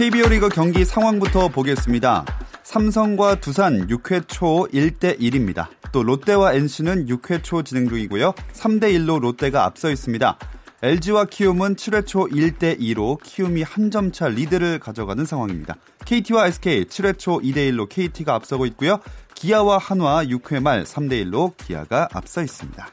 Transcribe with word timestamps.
KBO 0.00 0.28
리그 0.28 0.48
경기 0.48 0.86
상황부터 0.86 1.48
보겠습니다. 1.48 2.24
삼성과 2.62 3.34
두산 3.34 3.86
6회 3.86 4.26
초 4.28 4.66
1대 4.72 5.20
1입니다. 5.20 5.66
또 5.92 6.02
롯데와 6.02 6.54
NC는 6.54 7.04
6회 7.04 7.42
초 7.42 7.62
진행 7.62 7.86
중이고요. 7.86 8.32
3대 8.54 8.84
1로 8.94 9.20
롯데가 9.20 9.66
앞서 9.66 9.90
있습니다. 9.90 10.38
LG와 10.80 11.26
키움은 11.26 11.76
7회 11.76 12.06
초 12.06 12.20
1대 12.28 12.80
2로 12.80 13.18
키움이 13.22 13.62
한 13.62 13.90
점 13.90 14.10
차 14.10 14.30
리드를 14.30 14.78
가져가는 14.78 15.22
상황입니다. 15.22 15.76
KT와 16.06 16.46
SK 16.46 16.86
7회 16.86 17.18
초 17.18 17.38
2대 17.40 17.70
1로 17.70 17.86
KT가 17.86 18.34
앞서고 18.34 18.64
있고요. 18.64 19.00
기아와 19.34 19.76
한화 19.76 20.24
6회 20.24 20.62
말 20.62 20.84
3대 20.84 21.26
1로 21.26 21.54
기아가 21.58 22.08
앞서 22.14 22.40
있습니다. 22.42 22.88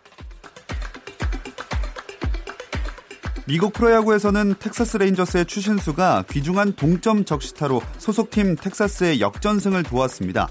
미국 3.48 3.72
프로야구에서는 3.72 4.56
텍사스 4.60 4.98
레인저스의 4.98 5.46
추신수가 5.46 6.26
귀중한 6.30 6.74
동점 6.74 7.24
적시타로 7.24 7.82
소속팀 7.98 8.58
텍사스의 8.58 9.22
역전승을 9.22 9.84
도왔습니다. 9.84 10.50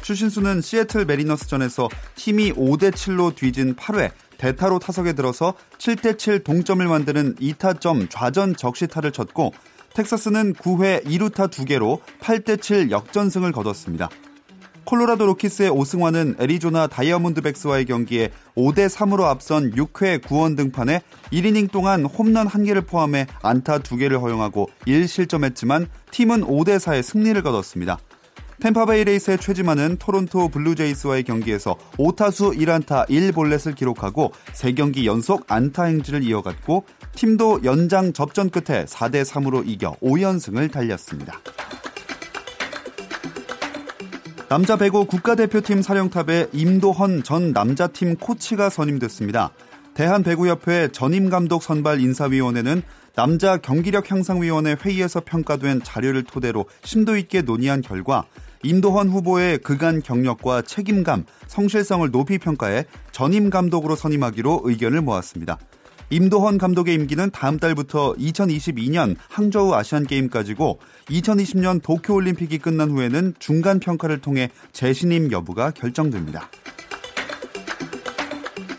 추신수는 0.00 0.62
시애틀 0.62 1.04
매리너스전에서 1.04 1.90
팀이 2.14 2.54
5대 2.54 2.90
7로 2.90 3.34
뒤진 3.34 3.76
8회 3.76 4.12
대타로 4.38 4.78
타석에 4.78 5.12
들어서 5.12 5.52
7대 5.76 6.16
7 6.16 6.42
동점을 6.42 6.86
만드는 6.86 7.34
2타점 7.34 8.08
좌전 8.08 8.56
적시타를 8.56 9.12
쳤고 9.12 9.52
텍사스는 9.92 10.54
9회 10.54 11.04
2루타 11.04 11.50
2개로 11.50 12.00
8대 12.20 12.62
7 12.62 12.90
역전승을 12.90 13.52
거뒀습니다. 13.52 14.08
콜로라도 14.88 15.26
로키스의 15.26 15.68
오승환은 15.68 16.36
애리조나 16.40 16.86
다이아몬드백스와의 16.86 17.84
경기에 17.84 18.30
5대 18.56 18.88
3으로 18.88 19.24
앞선 19.24 19.72
6회 19.72 20.22
구원 20.22 20.56
등판해 20.56 21.02
1이닝 21.30 21.70
동안 21.70 22.06
홈런 22.06 22.48
1개를 22.48 22.86
포함해 22.86 23.26
안타 23.42 23.80
2개를 23.80 24.18
허용하고 24.18 24.70
1실점했지만 24.86 25.88
팀은 26.10 26.40
5대 26.40 26.78
4의 26.78 27.02
승리를 27.02 27.42
거뒀습니다. 27.42 27.98
탬파베이 28.60 29.04
레이스의 29.04 29.36
최지만은 29.36 29.98
토론토 29.98 30.48
블루제이스와의 30.48 31.24
경기에서 31.24 31.76
5타수 31.98 32.56
1안타 32.56 33.06
1볼넷을 33.10 33.76
기록하고 33.76 34.32
3경기 34.54 35.04
연속 35.04 35.44
안타 35.48 35.84
행진을 35.84 36.22
이어갔고 36.22 36.86
팀도 37.14 37.60
연장 37.64 38.14
접전 38.14 38.48
끝에 38.48 38.86
4대 38.86 39.22
3으로 39.22 39.68
이겨 39.68 39.96
5연승을 40.02 40.72
달렸습니다. 40.72 41.42
남자 44.48 44.76
배구 44.76 45.04
국가대표팀 45.04 45.82
사령탑에 45.82 46.46
임도헌 46.54 47.22
전 47.22 47.52
남자팀 47.52 48.16
코치가 48.16 48.70
선임됐습니다. 48.70 49.50
대한배구협회 49.92 50.88
전임감독 50.90 51.62
선발 51.62 52.00
인사위원회는 52.00 52.80
남자 53.14 53.58
경기력 53.58 54.10
향상위원회 54.10 54.76
회의에서 54.82 55.20
평가된 55.20 55.82
자료를 55.82 56.24
토대로 56.24 56.64
심도 56.82 57.18
있게 57.18 57.42
논의한 57.42 57.82
결과 57.82 58.24
임도헌 58.62 59.10
후보의 59.10 59.58
그간 59.58 60.00
경력과 60.00 60.62
책임감, 60.62 61.26
성실성을 61.46 62.10
높이 62.10 62.38
평가해 62.38 62.86
전임 63.12 63.50
감독으로 63.50 63.96
선임하기로 63.96 64.62
의견을 64.64 65.02
모았습니다. 65.02 65.58
임도헌 66.10 66.56
감독의 66.56 66.94
임기는 66.94 67.30
다음 67.32 67.58
달부터 67.58 68.14
2022년 68.14 69.16
항저우 69.28 69.74
아시안 69.74 70.06
게임까지고 70.06 70.78
2020년 71.10 71.82
도쿄 71.82 72.14
올림픽이 72.14 72.58
끝난 72.58 72.90
후에는 72.90 73.34
중간 73.38 73.78
평가를 73.78 74.20
통해 74.20 74.50
재신임 74.72 75.30
여부가 75.30 75.70
결정됩니다. 75.70 76.48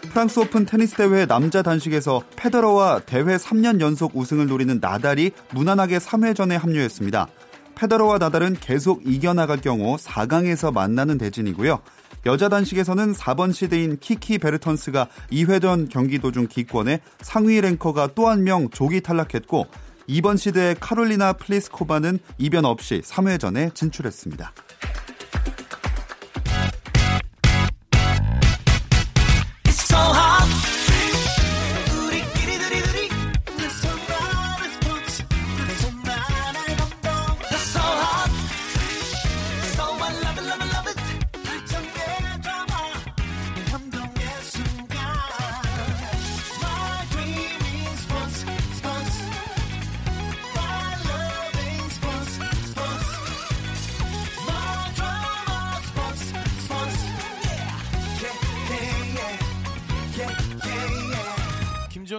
프랑스 0.10 0.40
오픈 0.40 0.66
테니스 0.66 0.96
대회 0.96 1.28
남자 1.28 1.62
단식에서 1.62 2.24
페더러와 2.36 3.02
대회 3.06 3.38
3년 3.38 3.80
연속 3.80 4.16
우승을 4.16 4.48
노리는 4.48 4.80
나달이 4.82 5.32
무난하게 5.54 6.00
3회전에 6.00 6.58
합류했습니다. 6.58 7.28
페더러와 7.76 8.18
나달은 8.18 8.58
계속 8.60 9.04
이겨나갈 9.06 9.62
경우 9.62 9.98
4강에서 9.98 10.74
만나는 10.74 11.20
대진이고요. 11.20 11.80
여자 12.26 12.50
단식에서는 12.50 13.14
4번 13.14 13.54
시드인 13.54 13.98
키키 13.98 14.38
베르턴스가 14.40 15.08
2회전 15.32 15.90
경기 15.90 16.20
도중 16.20 16.48
기권해 16.48 17.00
상위 17.22 17.62
랭커가 17.62 18.08
또 18.16 18.28
한 18.28 18.44
명 18.44 18.70
조기 18.70 19.02
탈락했고 19.02 19.68
2번 20.10 20.38
시대의 20.38 20.76
카롤리나 20.80 21.34
플리스코바는 21.34 22.20
이변 22.38 22.66
없이 22.66 23.02
3회전에 23.06 23.74
진출했습니다. 23.76 24.52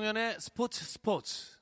김종현의 0.00 0.36
스포츠 0.38 0.82
스포츠. 0.82 1.60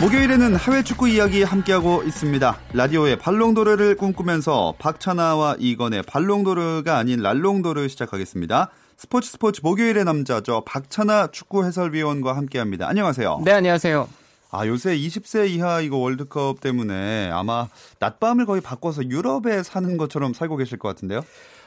목요일에는 0.00 0.58
해외 0.58 0.82
축구 0.82 1.08
이야기 1.08 1.42
함께하고 1.42 2.02
있습니다. 2.04 2.58
라디오의 2.72 3.18
발롱도르를 3.18 3.96
꿈꾸면서 3.96 4.74
박찬아와 4.78 5.56
이건의 5.58 6.02
발롱도르가 6.02 6.96
아닌 6.96 7.20
랄롱도르 7.20 7.88
시작하겠습니다. 7.88 8.70
스포츠 8.96 9.30
스포츠 9.30 9.60
목요일의 9.62 10.04
남자죠. 10.04 10.62
박찬아 10.64 11.28
축구 11.28 11.64
해설위원과 11.64 12.36
함께합니다. 12.36 12.88
안녕하세요. 12.88 13.42
네, 13.44 13.52
안녕하세요. 13.52 14.08
아, 14.50 14.66
요새 14.68 14.96
20세 14.96 15.48
이하 15.50 15.80
이거 15.80 15.96
월드컵 15.96 16.60
때문에 16.60 17.28
아마 17.32 17.68
낮밤을 17.98 18.46
거의 18.46 18.60
바꿔서 18.60 19.02
유럽에 19.04 19.64
사는 19.64 19.96
것처럼 19.96 20.32
살고 20.32 20.56
계실 20.56 20.78
것 20.78 20.86
같은데요? 20.88 21.22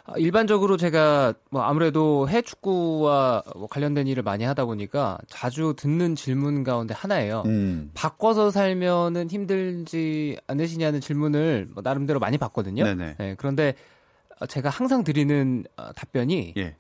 아, 0.06 0.14
일반적으로 0.16 0.78
제가 0.78 1.34
뭐 1.52 1.64
아무래도 1.64 2.30
해외 2.30 2.42
축구와 2.42 3.44
뭐 3.58 3.68
관련된 3.68 4.08
일을 4.08 4.24
많이 4.24 4.46
하다 4.46 4.64
보니까 4.64 5.18
자주 5.28 5.74
듣는 5.78 6.16
질문 6.16 6.64
가운데 6.64 6.94
하나예요. 6.94 7.44
음. 7.46 7.92
바꿔서 7.94 8.52
살면은 8.52 9.30
힘들지 9.30 10.38
않으시냐는 10.48 11.02
질문을 11.02 11.68
뭐 11.74 11.84
나름대로 11.84 12.20
많이 12.22 12.38
받거든요. 12.38 12.86
네, 12.96 13.36
그런데 13.38 13.76
제가 14.48 14.70
항상 14.70 15.04
드리는 15.04 15.66
어, 15.76 15.92
답변이 15.94 16.54
예. 16.56 16.76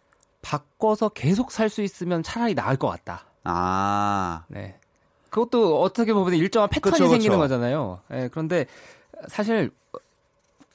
바꿔서 0.48 1.10
계속 1.10 1.52
살 1.52 1.70
수 1.70 1.82
있으면 1.82 2.24
차라리 2.24 2.56
나을 2.56 2.78
것 2.78 2.88
같다. 2.88 3.26
아. 3.44 4.46
네. 4.48 4.80
그것도 5.30 5.82
어떻게 5.82 6.14
보면 6.14 6.34
일정한 6.36 6.70
패턴이 6.70 6.94
그쵸, 6.94 7.10
생기는 7.10 7.36
그쵸. 7.36 7.42
거잖아요. 7.42 8.00
네, 8.10 8.30
그런데 8.30 8.66
사실 9.28 9.72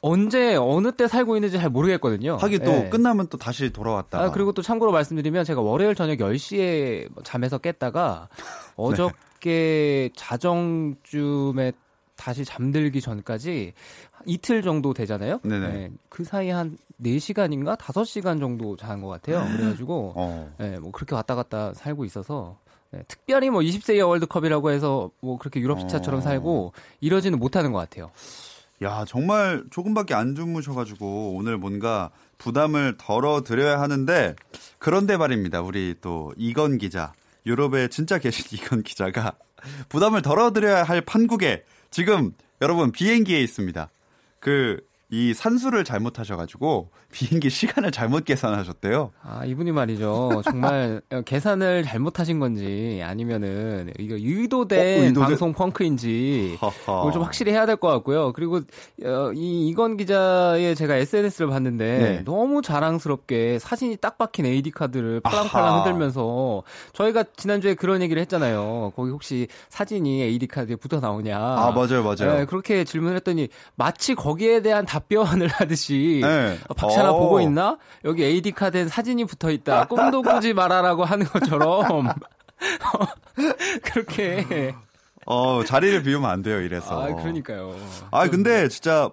언제 0.02 0.56
어느 0.56 0.92
때 0.92 1.08
살고 1.08 1.36
있는지 1.36 1.58
잘 1.58 1.70
모르겠거든요. 1.70 2.36
하긴 2.36 2.64
또 2.64 2.70
네. 2.70 2.90
끝나면 2.90 3.28
또 3.28 3.38
다시 3.38 3.70
돌아왔다. 3.70 4.20
아, 4.20 4.30
그리고 4.30 4.52
또 4.52 4.60
참고로 4.60 4.92
말씀드리면 4.92 5.44
제가 5.44 5.62
월요일 5.62 5.94
저녁 5.94 6.18
10시에 6.18 7.24
잠에서 7.24 7.56
깼다가 7.56 8.28
어저께 8.76 9.14
네. 9.44 10.10
자정쯤에 10.14 11.72
다시 12.16 12.44
잠들기 12.44 13.00
전까지 13.00 13.72
이틀 14.26 14.62
정도 14.62 14.94
되잖아요. 14.94 15.40
네, 15.42 15.90
그 16.08 16.24
사이 16.24 16.50
한 16.50 16.76
4시간인가 17.02 17.76
5시간 17.76 18.38
정도 18.40 18.76
잔것 18.76 19.08
같아요. 19.08 19.44
그래가지고 19.56 20.12
어. 20.16 20.54
네, 20.58 20.78
뭐 20.78 20.92
그렇게 20.92 21.14
왔다 21.14 21.34
갔다 21.34 21.74
살고 21.74 22.04
있어서 22.04 22.56
네, 22.90 23.02
특별히 23.08 23.50
뭐 23.50 23.60
20세 23.60 23.96
이하 23.96 24.06
월드컵이라고 24.06 24.70
해서 24.70 25.10
뭐 25.20 25.38
그렇게 25.38 25.60
유럽 25.60 25.80
시차처럼 25.80 26.20
어. 26.20 26.22
살고 26.22 26.72
이러지는 27.00 27.38
못하는 27.38 27.72
것 27.72 27.78
같아요. 27.78 28.10
야 28.82 29.04
정말 29.06 29.62
조금밖에 29.70 30.14
안 30.14 30.34
주무셔가지고 30.34 31.34
오늘 31.36 31.56
뭔가 31.56 32.10
부담을 32.38 32.96
덜어드려야 32.98 33.80
하는데 33.80 34.34
그런데 34.78 35.16
말입니다. 35.16 35.62
우리 35.62 35.94
또 36.00 36.32
이건 36.36 36.78
기자 36.78 37.12
유럽에 37.46 37.88
진짜 37.88 38.18
계신 38.18 38.44
이건 38.58 38.82
기자가 38.82 39.34
부담을 39.88 40.22
덜어드려야 40.22 40.82
할 40.82 41.00
판국에 41.00 41.64
지금 41.90 42.32
여러분 42.60 42.92
비행기에 42.92 43.40
있습니다. 43.40 43.88
그 44.42 44.84
이 45.14 45.34
산수를 45.34 45.84
잘못하셔가지고 45.84 46.88
비행기 47.12 47.50
시간을 47.50 47.90
잘못 47.92 48.24
계산하셨대요. 48.24 49.10
아 49.22 49.44
이분이 49.44 49.70
말이죠. 49.70 50.40
정말 50.42 51.02
계산을 51.26 51.82
잘못하신 51.82 52.38
건지 52.38 53.02
아니면은 53.04 53.92
이거 53.98 54.14
의도된 54.14 55.14
어. 55.14 55.20
방송 55.20 55.52
펑크인지 55.52 56.56
이걸 56.56 57.12
좀 57.12 57.22
확실히 57.22 57.52
해야 57.52 57.66
될 57.66 57.76
것 57.76 57.88
같고요. 57.88 58.32
그리고 58.32 58.60
어, 59.04 59.32
이 59.34 59.68
이건 59.68 59.98
기자의 59.98 60.74
제가 60.74 60.96
SNS를 60.96 61.48
봤는데 61.50 61.98
네. 61.98 62.22
너무 62.24 62.62
자랑스럽게 62.62 63.58
사진이 63.58 63.96
딱 63.98 64.16
박힌 64.16 64.46
AD 64.46 64.70
카드를 64.70 65.20
팔랑팔랑 65.20 65.78
흔들면서 65.84 66.62
저희가 66.94 67.24
지난주에 67.36 67.74
그런 67.74 68.00
얘기를 68.00 68.18
했잖아요. 68.22 68.92
거기 68.96 69.10
혹시 69.10 69.48
사진이 69.68 70.22
AD 70.22 70.46
카드에 70.46 70.76
붙어 70.76 71.00
나오냐? 71.00 71.36
아 71.38 71.70
맞아요, 71.72 72.02
맞아요. 72.02 72.38
네, 72.38 72.44
그렇게 72.46 72.84
질문했더니 72.84 73.48
마치 73.74 74.14
거기에 74.14 74.62
대한 74.62 74.86
답 74.86 75.01
답변을 75.02 75.48
하듯이 75.52 76.20
네. 76.22 76.58
어, 76.68 76.74
박찬아 76.74 77.12
오. 77.12 77.20
보고 77.20 77.40
있나? 77.40 77.78
여기 78.04 78.24
AD 78.24 78.52
카드엔 78.52 78.88
사진이 78.88 79.24
붙어 79.24 79.50
있다. 79.50 79.86
꿈도 79.86 80.22
꾸지 80.22 80.52
말아라고 80.54 81.04
하는 81.04 81.26
것처럼 81.26 82.08
그렇게 83.82 84.74
어 85.26 85.64
자리를 85.64 86.02
비우면 86.02 86.28
안 86.30 86.42
돼요 86.42 86.60
이래서. 86.60 87.02
아 87.02 87.14
그러니까요. 87.14 87.76
아 88.10 88.28
근데 88.28 88.68
진짜 88.68 89.10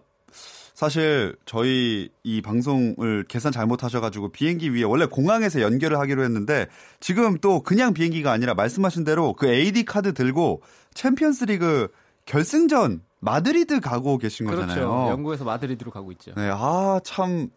사실 0.73 1.35
저희 1.45 2.09
이 2.23 2.41
방송을 2.41 3.25
계산 3.27 3.51
잘못하셔가지고 3.51 4.31
비행기 4.31 4.73
위에 4.73 4.83
원래 4.83 5.05
공항에서 5.05 5.59
연결을 5.61 5.99
하기로 5.99 6.23
했는데 6.23 6.67
지금 7.01 7.37
또 7.39 7.61
그냥 7.63 7.93
비행기가 7.93 8.31
아니라 8.31 8.53
말씀하신 8.53 9.03
대로 9.03 9.33
그 9.33 9.47
AD 9.51 9.83
카드 9.83 10.13
들고 10.13 10.61
챔피언스리그 10.93 11.89
결승전 12.29 13.01
마드리드 13.21 13.79
가고 13.79 14.19
계신 14.19 14.45
그렇죠. 14.45 14.61
거잖아요. 14.67 14.87
그렇죠. 14.87 15.09
영국에서 15.09 15.43
마드리드로 15.45 15.89
가고 15.89 16.11
있죠. 16.11 16.31
네, 16.35 16.49
아, 16.53 16.99
참 17.03 17.49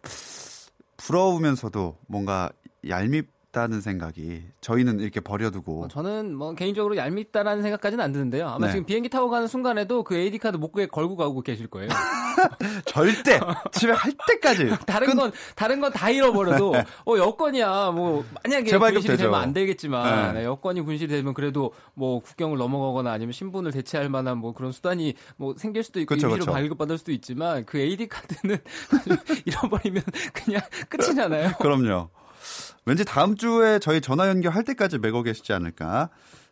부러우면서도 0.97 1.99
뭔가 2.07 2.49
얄밉 2.87 3.27
얄밉다는 3.53 3.79
생각이 3.79 4.43
저희는 4.59 4.99
이렇게 4.99 5.19
버려두고 5.19 5.83
어, 5.83 5.87
저는 5.87 6.35
뭐 6.35 6.53
개인적으로 6.55 6.97
얄밉다라는 6.97 7.61
생각까지는 7.61 8.03
안 8.03 8.11
드는데요. 8.11 8.49
아마 8.49 8.65
네. 8.65 8.73
지금 8.73 8.85
비행기 8.85 9.09
타고 9.09 9.29
가는 9.29 9.47
순간에도 9.47 10.03
그 10.03 10.15
AD 10.15 10.39
카드 10.39 10.57
목에 10.57 10.87
걸고 10.87 11.15
가고 11.15 11.41
계실 11.41 11.67
거예요. 11.67 11.89
절대 12.85 13.39
집에 13.71 13.93
갈 13.93 14.11
때까지 14.27 14.69
다른 14.85 15.07
끈... 15.07 15.15
건 15.15 15.31
다른 15.55 15.79
건 15.79 15.93
다 15.93 16.09
잃어버려도 16.09 16.71
네. 16.71 16.83
어 17.05 17.17
여권이야 17.17 17.91
뭐 17.91 18.25
만약에 18.43 18.77
분실이 18.77 19.17
되면 19.17 19.35
안 19.35 19.53
되겠지만 19.53 20.33
네. 20.33 20.39
네. 20.39 20.45
여권이 20.45 20.81
분실이 20.81 21.07
되면 21.07 21.35
그래도 21.35 21.73
뭐 21.93 22.19
국경을 22.19 22.57
넘어가거나 22.57 23.11
아니면 23.11 23.31
신분을 23.31 23.71
대체할 23.71 24.09
만한 24.09 24.39
뭐 24.39 24.53
그런 24.53 24.71
수단이 24.71 25.13
뭐 25.37 25.53
생길 25.55 25.83
수도 25.83 25.99
있고 25.99 26.15
그쵸, 26.15 26.29
임시로 26.29 26.51
발급받을 26.51 26.97
수도 26.97 27.11
있지만 27.11 27.65
그 27.65 27.77
AD 27.77 28.07
카드는 28.07 28.57
잃어버리면 29.45 30.01
그냥 30.33 30.61
끝이잖아요. 30.89 31.51
그럼요. 31.59 32.09
왠지 32.85 33.05
다음 33.05 33.35
주에 33.35 33.79
저희 33.79 34.01
전화 34.01 34.27
연결할 34.27 34.63
때까지 34.63 34.99
메고 34.99 35.23
계시지 35.23 35.53
않을까. 35.53 36.09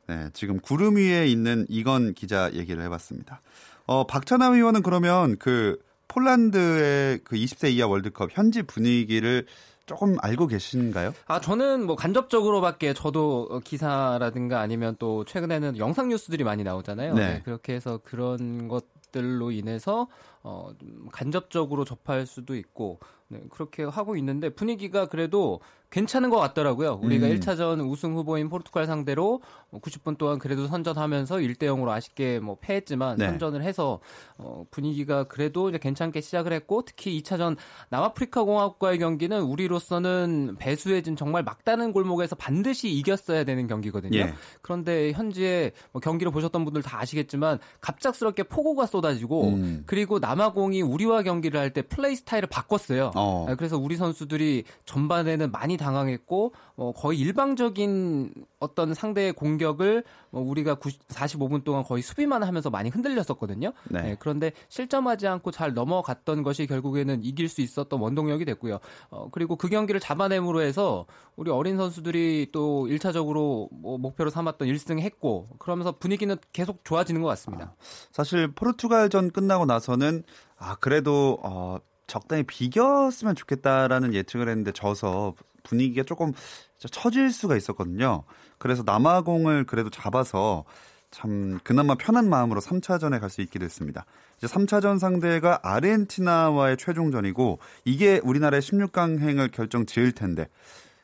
네, 0.07 0.29
지금 0.33 0.59
구름 0.59 0.95
위에 0.95 1.27
있는 1.27 1.65
이건 1.69 2.13
기자 2.13 2.51
얘기를 2.53 2.83
해봤습니다. 2.83 3.41
어, 3.85 4.05
박찬하 4.05 4.47
의원은 4.47 4.83
그러면 4.83 5.37
그 5.37 5.77
폴란드의 6.07 7.19
그 7.23 7.35
20세 7.35 7.71
이하 7.71 7.87
월드컵 7.87 8.29
현지 8.33 8.61
분위기를 8.63 9.45
조금 9.85 10.15
알고 10.21 10.47
계신가요? 10.47 11.13
아, 11.27 11.41
저는 11.41 11.85
뭐 11.85 11.95
간접적으로밖에 11.95 12.93
저도 12.93 13.61
기사라든가 13.63 14.59
아니면 14.59 14.95
또 14.99 15.25
최근에는 15.25 15.77
영상 15.77 16.09
뉴스들이 16.09 16.43
많이 16.43 16.63
나오잖아요. 16.63 17.13
네. 17.15 17.27
네, 17.27 17.41
그렇게 17.43 17.73
해서 17.73 17.99
그런 18.03 18.67
것들로 18.67 19.51
인해서 19.51 20.07
어, 20.43 20.71
간접적으로 21.11 21.85
접할 21.85 22.25
수도 22.25 22.55
있고 22.55 22.99
네, 23.31 23.41
그렇게 23.49 23.83
하고 23.83 24.15
있는데 24.17 24.49
분위기가 24.49 25.07
그래도 25.07 25.61
괜찮은 25.91 26.29
것 26.29 26.37
같더라고요. 26.37 26.99
우리가 27.03 27.27
음. 27.27 27.35
1차전 27.35 27.89
우승 27.89 28.15
후보인 28.15 28.47
포르투갈 28.47 28.85
상대로 28.85 29.41
90분 29.73 30.01
뭐 30.03 30.13
동안 30.15 30.39
그래도 30.39 30.67
선전하면서 30.67 31.35
1대 31.35 31.63
0으로 31.63 31.89
아쉽게 31.89 32.39
뭐 32.39 32.57
패했지만 32.61 33.17
네. 33.17 33.27
선전을 33.27 33.61
해서 33.61 33.99
어, 34.37 34.65
분위기가 34.71 35.25
그래도 35.25 35.67
이제 35.67 35.77
괜찮게 35.77 36.21
시작을 36.21 36.53
했고 36.53 36.83
특히 36.85 37.21
2차전 37.21 37.57
남아프리카 37.89 38.43
공화국과의 38.43 38.99
경기는 38.99 39.41
우리로서는 39.41 40.55
배수해진 40.59 41.17
정말 41.17 41.43
막다른 41.43 41.91
골목에서 41.91 42.37
반드시 42.37 42.89
이겼어야 42.89 43.43
되는 43.43 43.67
경기거든요. 43.67 44.17
예. 44.17 44.33
그런데 44.61 45.11
현지에 45.11 45.71
뭐 45.91 45.99
경기를 45.99 46.31
보셨던 46.31 46.63
분들 46.63 46.83
다 46.83 47.01
아시겠지만 47.01 47.59
갑작스럽게 47.81 48.43
폭우가 48.43 48.85
쏟아지고 48.85 49.49
음. 49.49 49.83
그리고 49.85 50.21
남 50.21 50.30
아공이 50.39 50.81
우리와 50.83 51.23
경기를 51.23 51.59
할 51.59 51.71
때 51.71 51.81
플레이 51.81 52.15
스타일을 52.15 52.47
바꿨어요. 52.49 53.11
어. 53.15 53.45
아, 53.47 53.55
그래서 53.55 53.77
우리 53.77 53.95
선수들이 53.95 54.65
전반에는 54.85 55.51
많이 55.51 55.77
당황했고 55.77 56.53
어, 56.75 56.91
거의 56.93 57.19
일방적인 57.19 58.33
어떤 58.59 58.93
상대의 58.93 59.33
공격을 59.33 60.03
뭐 60.31 60.41
우리가 60.43 60.75
90, 60.75 61.07
45분 61.07 61.63
동안 61.63 61.83
거의 61.83 62.01
수비만 62.03 62.43
하면서 62.43 62.69
많이 62.69 62.89
흔들렸었거든요. 62.89 63.71
네. 63.89 64.01
네, 64.01 64.15
그런데 64.19 64.51
실점하지 64.69 65.27
않고 65.27 65.51
잘 65.51 65.73
넘어갔던 65.73 66.43
것이 66.43 66.67
결국에는 66.67 67.23
이길 67.23 67.49
수 67.49 67.61
있었던 67.61 67.99
원동력이 67.99 68.45
됐고요. 68.45 68.79
어, 69.09 69.29
그리고 69.31 69.55
그 69.55 69.69
경기를 69.69 69.99
잡아냄으로 69.99 70.61
해서 70.61 71.05
우리 71.35 71.49
어린 71.51 71.77
선수들이 71.77 72.49
또 72.51 72.87
1차적으로 72.87 73.69
뭐 73.71 73.97
목표로 73.97 74.29
삼았던 74.29 74.67
1승 74.67 74.99
했고 74.99 75.47
그러면서 75.57 75.93
분위기는 75.93 76.35
계속 76.51 76.83
좋아지는 76.83 77.21
것 77.21 77.27
같습니다. 77.29 77.65
아, 77.65 77.83
사실 78.11 78.51
포르투갈전 78.51 79.31
끝나고 79.31 79.65
나서는 79.65 80.20
아 80.57 80.75
그래도 80.79 81.39
어 81.43 81.77
적당히 82.07 82.43
비겼으면 82.43 83.35
좋겠다라는 83.35 84.13
예측을 84.13 84.49
했는데 84.49 84.71
져서 84.71 85.35
분위기가 85.63 86.03
조금 86.03 86.33
처질 86.77 87.31
수가 87.31 87.55
있었거든요. 87.55 88.23
그래서 88.57 88.83
남아공을 88.83 89.65
그래도 89.65 89.89
잡아서 89.89 90.65
참 91.11 91.59
그나마 91.63 91.95
편한 91.95 92.29
마음으로 92.29 92.61
3차전에 92.61 93.19
갈 93.19 93.29
수 93.29 93.41
있게 93.41 93.59
됐습니다. 93.59 94.05
이제 94.37 94.47
3차전 94.47 94.97
상대가 94.97 95.59
아르헨티나와의 95.61 96.77
최종전이고 96.77 97.59
이게 97.85 98.19
우리나라의 98.23 98.61
16강행을 98.61 99.51
결정 99.51 99.85
지을 99.85 100.13
텐데 100.13 100.47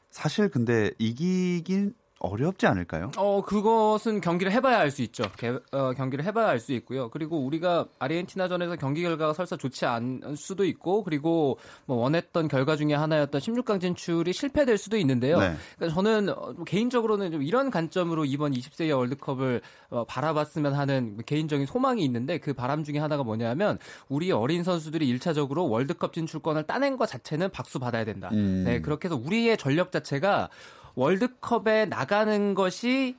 사실 0.09 0.50
근데 0.50 0.91
이기긴 0.97 1.93
어렵지 2.19 2.65
않을까요? 2.65 3.12
어, 3.17 3.41
그것은 3.43 4.21
경기를 4.21 4.51
해봐야 4.51 4.79
알 4.79 4.91
수 4.91 5.01
있죠. 5.03 5.24
개, 5.38 5.50
어, 5.71 5.93
경기를 5.93 6.25
해봐야 6.25 6.47
알 6.47 6.59
수 6.59 6.74
있고요. 6.74 7.09
그리고 7.09 7.45
우리가 7.45 7.86
아르헨티나전에서 8.00 8.75
경기 8.77 9.03
결과가 9.03 9.33
설사 9.33 9.55
좋지 9.55 9.86
않을 9.86 10.36
수도 10.36 10.65
있고, 10.65 11.03
그리고 11.03 11.59
뭐 11.86 11.97
원했던 11.97 12.47
결과 12.47 12.75
중에 12.75 12.93
하나였던 12.93 13.39
16강 13.39 13.79
진출이 13.79 14.33
실패될 14.33 14.77
수도 14.77 14.97
있는데요. 14.97 15.39
네. 15.39 15.53
그러니까 15.75 15.95
저는 15.95 16.29
어, 16.29 16.53
개인적으로는 16.65 17.31
좀 17.31 17.43
이런 17.43 17.69
관점으로 17.69 18.25
이번 18.25 18.53
20세 18.53 18.88
이하 18.88 18.97
월드컵을 18.97 19.62
어, 19.89 20.05
바라봤으면 20.05 20.74
하는 20.74 21.17
개인적인 21.25 21.65
소망이 21.65 22.03
있는데 22.05 22.39
그 22.39 22.53
바람 22.53 22.83
중에 22.83 22.97
하나가 22.97 23.24
뭐냐면 23.24 23.77
우리 24.09 24.31
어린 24.31 24.63
선수들이 24.63 25.17
1차적으로 25.17 25.69
월드컵 25.69 26.13
진출권을 26.13 26.63
따낸 26.63 26.97
것 26.97 27.05
자체는 27.07 27.51
박수 27.51 27.79
받아야 27.79 28.05
된다. 28.05 28.29
음. 28.31 28.63
네, 28.65 28.81
그렇게 28.81 29.07
해서 29.07 29.15
우리의 29.15 29.57
전력 29.57 29.91
자체가 29.91 30.50
월드컵에 30.97 31.85
나가는 31.85 32.55
것이 32.55 33.15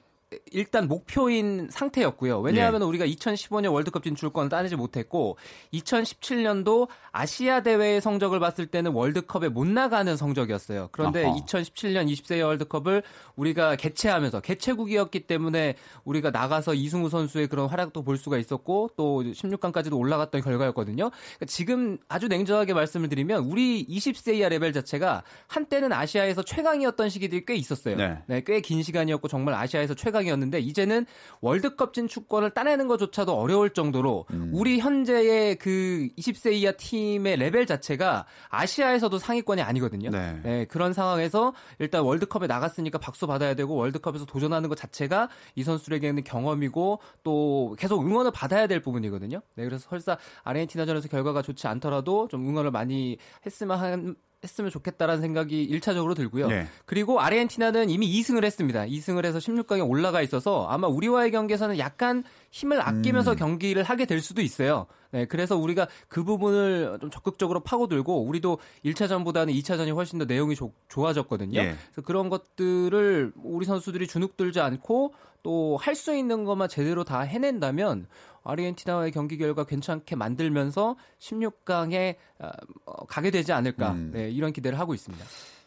일단 0.52 0.88
목표인 0.88 1.68
상태였고요. 1.70 2.40
왜냐하면 2.40 2.82
예. 2.82 2.86
우리가 2.86 3.06
2015년 3.06 3.72
월드컵 3.72 4.04
진출권을 4.04 4.50
따내지 4.50 4.76
못했고 4.76 5.38
2017년도 5.72 6.88
아시아 7.12 7.62
대회의 7.62 8.00
성적을 8.00 8.38
봤을 8.38 8.66
때는 8.66 8.92
월드컵에 8.92 9.48
못 9.48 9.66
나가는 9.66 10.16
성적이었어요. 10.16 10.90
그런데 10.92 11.24
어허. 11.24 11.44
2017년 11.44 12.12
20세 12.12 12.44
월드컵을 12.44 13.02
우리가 13.36 13.76
개최하면서 13.76 14.40
개최국이었기 14.40 15.20
때문에 15.20 15.74
우리가 16.04 16.30
나가서 16.30 16.74
이승우 16.74 17.08
선수의 17.08 17.48
그런 17.48 17.68
활약도 17.68 18.02
볼 18.02 18.18
수가 18.18 18.38
있었고 18.38 18.90
또 18.96 19.22
16강까지도 19.22 19.98
올라갔던 19.98 20.42
결과였거든요. 20.42 21.10
그러니까 21.10 21.46
지금 21.46 21.98
아주 22.08 22.28
냉정하게 22.28 22.74
말씀을 22.74 23.08
드리면 23.08 23.44
우리 23.44 23.84
20세 23.86 24.34
이하 24.36 24.48
레벨 24.48 24.72
자체가 24.72 25.22
한때는 25.46 25.92
아시아에서 25.92 26.42
최강이었던 26.42 27.08
시기들이 27.08 27.44
꽤 27.46 27.54
있었어요. 27.56 27.96
네. 27.96 28.18
네, 28.26 28.42
꽤 28.44 28.60
긴 28.60 28.82
시간이었고 28.82 29.28
정말 29.28 29.54
아시아에서 29.54 29.94
최강 29.94 30.17
8강이었는데 30.18 30.62
이제는 30.62 31.06
월드컵 31.40 31.94
진출권을 31.94 32.50
따내는 32.50 32.88
것조차도 32.88 33.32
어려울 33.32 33.70
정도로 33.70 34.26
음. 34.30 34.50
우리 34.52 34.78
현재의 34.78 35.56
그 35.56 36.08
20세 36.18 36.52
이하 36.52 36.72
팀의 36.72 37.36
레벨 37.36 37.66
자체가 37.66 38.26
아시아에서도 38.48 39.18
상위권이 39.18 39.62
아니거든요. 39.62 40.10
네. 40.10 40.40
네, 40.42 40.64
그런 40.66 40.92
상황에서 40.92 41.54
일단 41.78 42.02
월드컵에 42.02 42.46
나갔으니까 42.46 42.98
박수 42.98 43.26
받아야 43.26 43.54
되고 43.54 43.74
월드컵에서 43.74 44.24
도전하는 44.26 44.68
것 44.68 44.76
자체가 44.76 45.28
이 45.54 45.62
선수들에게는 45.62 46.24
경험이고 46.24 47.00
또 47.22 47.76
계속 47.78 48.04
응원을 48.04 48.30
받아야 48.32 48.66
될 48.66 48.80
부분이거든요. 48.80 49.40
네, 49.54 49.64
그래서 49.64 49.88
설사 49.88 50.16
아르헨티나전에서 50.44 51.08
결과가 51.08 51.42
좋지 51.42 51.66
않더라도 51.66 52.28
좀 52.28 52.48
응원을 52.48 52.70
많이 52.70 53.18
했으면 53.44 53.78
한 53.78 54.16
했으면 54.44 54.70
좋겠다라는 54.70 55.20
생각이 55.20 55.68
1차적으로 55.72 56.14
들고요. 56.14 56.48
네. 56.48 56.68
그리고 56.84 57.20
아르헨티나는 57.20 57.90
이미 57.90 58.06
2승을 58.20 58.44
했습니다. 58.44 58.84
2승을 58.84 59.24
해서 59.24 59.38
16강에 59.38 59.88
올라가 59.88 60.22
있어서 60.22 60.66
아마 60.68 60.86
우리와의 60.86 61.32
경기에서는 61.32 61.78
약간 61.78 62.22
힘을 62.50 62.80
아끼면서 62.80 63.32
음. 63.32 63.36
경기를 63.36 63.82
하게 63.82 64.06
될 64.06 64.20
수도 64.20 64.40
있어요. 64.40 64.86
네, 65.10 65.24
그래서 65.26 65.56
우리가 65.56 65.86
그 66.08 66.24
부분을 66.24 66.98
좀 67.00 67.10
적극적으로 67.10 67.60
파고들고 67.60 68.24
우리도 68.24 68.58
1차전보다는 68.84 69.54
2차전이 69.62 69.94
훨씬 69.94 70.18
더 70.18 70.24
내용이 70.24 70.54
조, 70.54 70.72
좋아졌거든요. 70.88 71.62
네. 71.62 71.74
그래서 71.92 72.02
그런 72.06 72.28
것들을 72.28 73.32
우리 73.36 73.64
선수들이 73.66 74.06
주눅들지 74.06 74.60
않고 74.60 75.14
또 75.42 75.76
할 75.78 75.94
수 75.94 76.14
있는 76.14 76.44
것만 76.44 76.68
제대로 76.68 77.04
다 77.04 77.20
해낸다면 77.20 78.06
아르헨티나와의 78.44 79.12
경기 79.12 79.38
결과 79.38 79.64
괜찮게 79.64 80.16
만들면서 80.16 80.96
16강에 81.20 82.16
어, 82.40 82.48
어, 82.86 83.06
가게 83.06 83.30
되지 83.30 83.52
않을까 83.52 83.92
음. 83.92 84.10
네, 84.12 84.30
이런 84.30 84.52
기대를 84.52 84.78
하고 84.78 84.94
있습니다. 84.94 85.24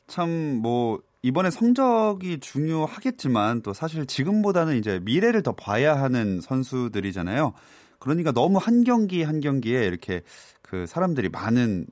참 0.07 0.59
뭐 0.61 0.99
이번에 1.23 1.51
성적이 1.51 2.39
중요하겠지만 2.39 3.61
또 3.61 3.73
사실 3.73 4.05
지금보다는 4.05 4.77
이제 4.77 4.99
미래를 5.03 5.43
더 5.43 5.51
봐야 5.53 6.01
하는 6.01 6.41
선수들이잖아요. 6.41 7.53
그러니까 7.99 8.31
너무 8.31 8.57
한 8.57 8.83
경기 8.83 9.21
한 9.21 9.39
경기에 9.39 9.85
이렇게 9.85 10.21
그 10.61 10.87
사람들이 10.87 11.29
많은 11.29 11.85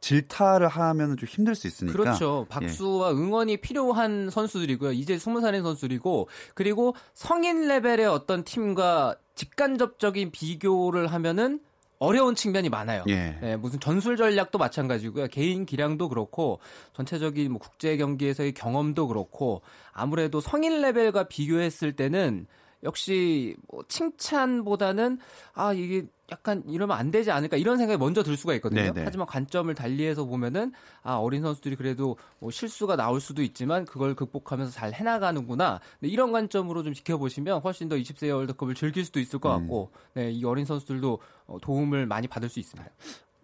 질타를 0.00 0.68
하면 0.68 1.18
좀 1.18 1.28
힘들 1.28 1.54
수 1.54 1.66
있으니까. 1.66 1.96
그렇죠. 1.96 2.46
박수와 2.48 3.10
예. 3.10 3.12
응원이 3.12 3.58
필요한 3.58 4.30
선수들이고요. 4.30 4.92
이제 4.92 5.16
20살인 5.16 5.62
선수들이고 5.62 6.28
그리고 6.54 6.94
성인 7.12 7.68
레벨의 7.68 8.06
어떤 8.06 8.44
팀과 8.44 9.16
직간접적인 9.34 10.30
비교를 10.30 11.06
하면은 11.08 11.60
어려운 12.00 12.34
측면이 12.34 12.70
많아요. 12.70 13.04
예. 13.08 13.36
네, 13.42 13.56
무슨 13.56 13.78
전술 13.78 14.16
전략도 14.16 14.58
마찬가지고요. 14.58 15.28
개인 15.28 15.66
기량도 15.66 16.08
그렇고 16.08 16.58
전체적인 16.94 17.52
뭐 17.52 17.60
국제 17.60 17.96
경기에서의 17.98 18.52
경험도 18.52 19.06
그렇고 19.06 19.60
아무래도 19.92 20.40
성인 20.40 20.80
레벨과 20.80 21.24
비교했을 21.24 21.92
때는 21.92 22.46
역시 22.82 23.54
뭐 23.68 23.84
칭찬보다는 23.86 25.18
아 25.52 25.74
이게 25.74 26.06
약간 26.30 26.62
이러면 26.66 26.96
안 26.96 27.10
되지 27.10 27.30
않을까 27.30 27.56
이런 27.56 27.76
생각이 27.78 27.98
먼저 27.98 28.22
들 28.22 28.36
수가 28.36 28.54
있거든요. 28.54 28.92
네네. 28.92 29.02
하지만 29.04 29.26
관점을 29.26 29.72
달리해서 29.74 30.24
보면은 30.24 30.72
아 31.02 31.14
어린 31.14 31.42
선수들이 31.42 31.76
그래도 31.76 32.16
뭐 32.38 32.50
실수가 32.50 32.96
나올 32.96 33.20
수도 33.20 33.42
있지만 33.42 33.84
그걸 33.84 34.14
극복하면서 34.14 34.72
잘 34.72 34.92
해나가는구나. 34.92 35.80
네, 36.00 36.08
이런 36.08 36.32
관점으로 36.32 36.82
좀 36.82 36.94
지켜보시면 36.94 37.60
훨씬 37.60 37.88
더 37.88 37.96
20세 37.96 38.34
월드컵을 38.34 38.74
즐길 38.74 39.04
수도 39.04 39.20
있을 39.20 39.38
것 39.38 39.54
음. 39.54 39.60
같고, 39.60 39.90
음. 39.92 39.98
네, 40.14 40.30
이 40.30 40.44
어린 40.44 40.64
선수들도 40.64 41.18
어, 41.46 41.58
도움을 41.60 42.06
많이 42.06 42.28
받을 42.28 42.48
수 42.48 42.60
있습니다. 42.60 42.90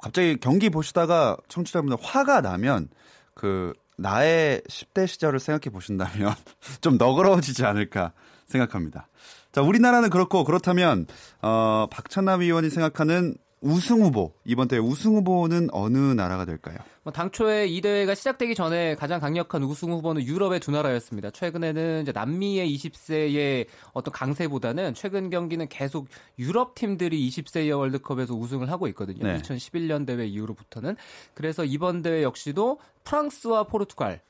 갑자기 0.00 0.36
경기 0.38 0.70
보시다가 0.70 1.36
청취자분들 1.48 1.96
화가 2.00 2.40
나면 2.40 2.88
그 3.34 3.72
나의 3.96 4.60
10대 4.68 5.06
시절을 5.06 5.40
생각해 5.40 5.72
보신다면 5.72 6.34
좀 6.80 6.98
너그러워지지 6.98 7.64
않을까 7.64 8.12
생각합니다. 8.46 9.08
자, 9.56 9.62
우리나라는 9.62 10.10
그렇고 10.10 10.44
그렇다면 10.44 11.06
어, 11.40 11.86
박찬남 11.90 12.42
위원이 12.42 12.68
생각하는 12.68 13.34
우승 13.62 14.02
후보 14.02 14.34
이번 14.44 14.68
대회 14.68 14.78
우승 14.78 15.14
후보는 15.16 15.68
어느 15.72 15.96
나라가 15.96 16.44
될까요? 16.44 16.76
뭐 17.04 17.10
당초에 17.10 17.66
이 17.66 17.80
대회가 17.80 18.14
시작되기 18.14 18.54
전에 18.54 18.96
가장 18.96 19.18
강력한 19.18 19.62
우승 19.62 19.92
후보는 19.92 20.24
유럽의 20.24 20.60
두 20.60 20.72
나라였습니다. 20.72 21.30
최근에는 21.30 22.02
이제 22.02 22.12
남미의 22.12 22.76
20세의 22.76 23.66
어떤 23.94 24.12
강세보다는 24.12 24.92
최근 24.92 25.30
경기는 25.30 25.66
계속 25.68 26.08
유럽 26.38 26.74
팀들이 26.74 27.26
20세 27.30 27.60
의 27.60 27.72
월드컵에서 27.72 28.34
우승을 28.34 28.70
하고 28.70 28.88
있거든요. 28.88 29.26
네. 29.26 29.40
2011년 29.40 30.04
대회 30.06 30.26
이후로부터는 30.26 30.96
그래서 31.32 31.64
이번 31.64 32.02
대회 32.02 32.22
역시도 32.22 32.78
프랑스와 33.04 33.64
포르투갈 33.64 34.20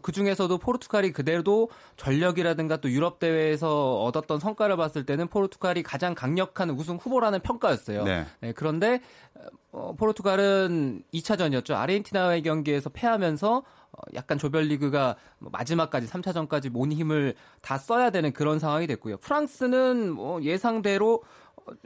그 0.00 0.12
중에서도 0.12 0.56
포르투갈이 0.58 1.12
그대로 1.12 1.68
전력이라든가 1.96 2.78
또 2.78 2.90
유럽 2.90 3.18
대회에서 3.18 4.02
얻었던 4.02 4.40
성과를 4.40 4.76
봤을 4.76 5.04
때는 5.04 5.28
포르투갈이 5.28 5.82
가장 5.82 6.14
강력한 6.14 6.70
우승 6.70 6.96
후보라는 6.96 7.40
평가였어요. 7.40 8.04
네. 8.04 8.26
네, 8.40 8.52
그런데 8.52 9.00
어, 9.70 9.94
포르투갈은 9.96 11.02
2차전이었죠. 11.12 11.74
아르헨티나와의 11.74 12.42
경기에서 12.42 12.90
패하면서 12.90 13.58
어, 13.58 14.00
약간 14.14 14.38
조별리그가 14.38 15.16
마지막까지 15.38 16.06
3차전까지 16.06 16.70
온 16.74 16.92
힘을 16.92 17.34
다 17.60 17.76
써야 17.76 18.10
되는 18.10 18.32
그런 18.32 18.58
상황이 18.58 18.86
됐고요. 18.86 19.18
프랑스는 19.18 20.10
뭐 20.12 20.42
예상대로 20.42 21.22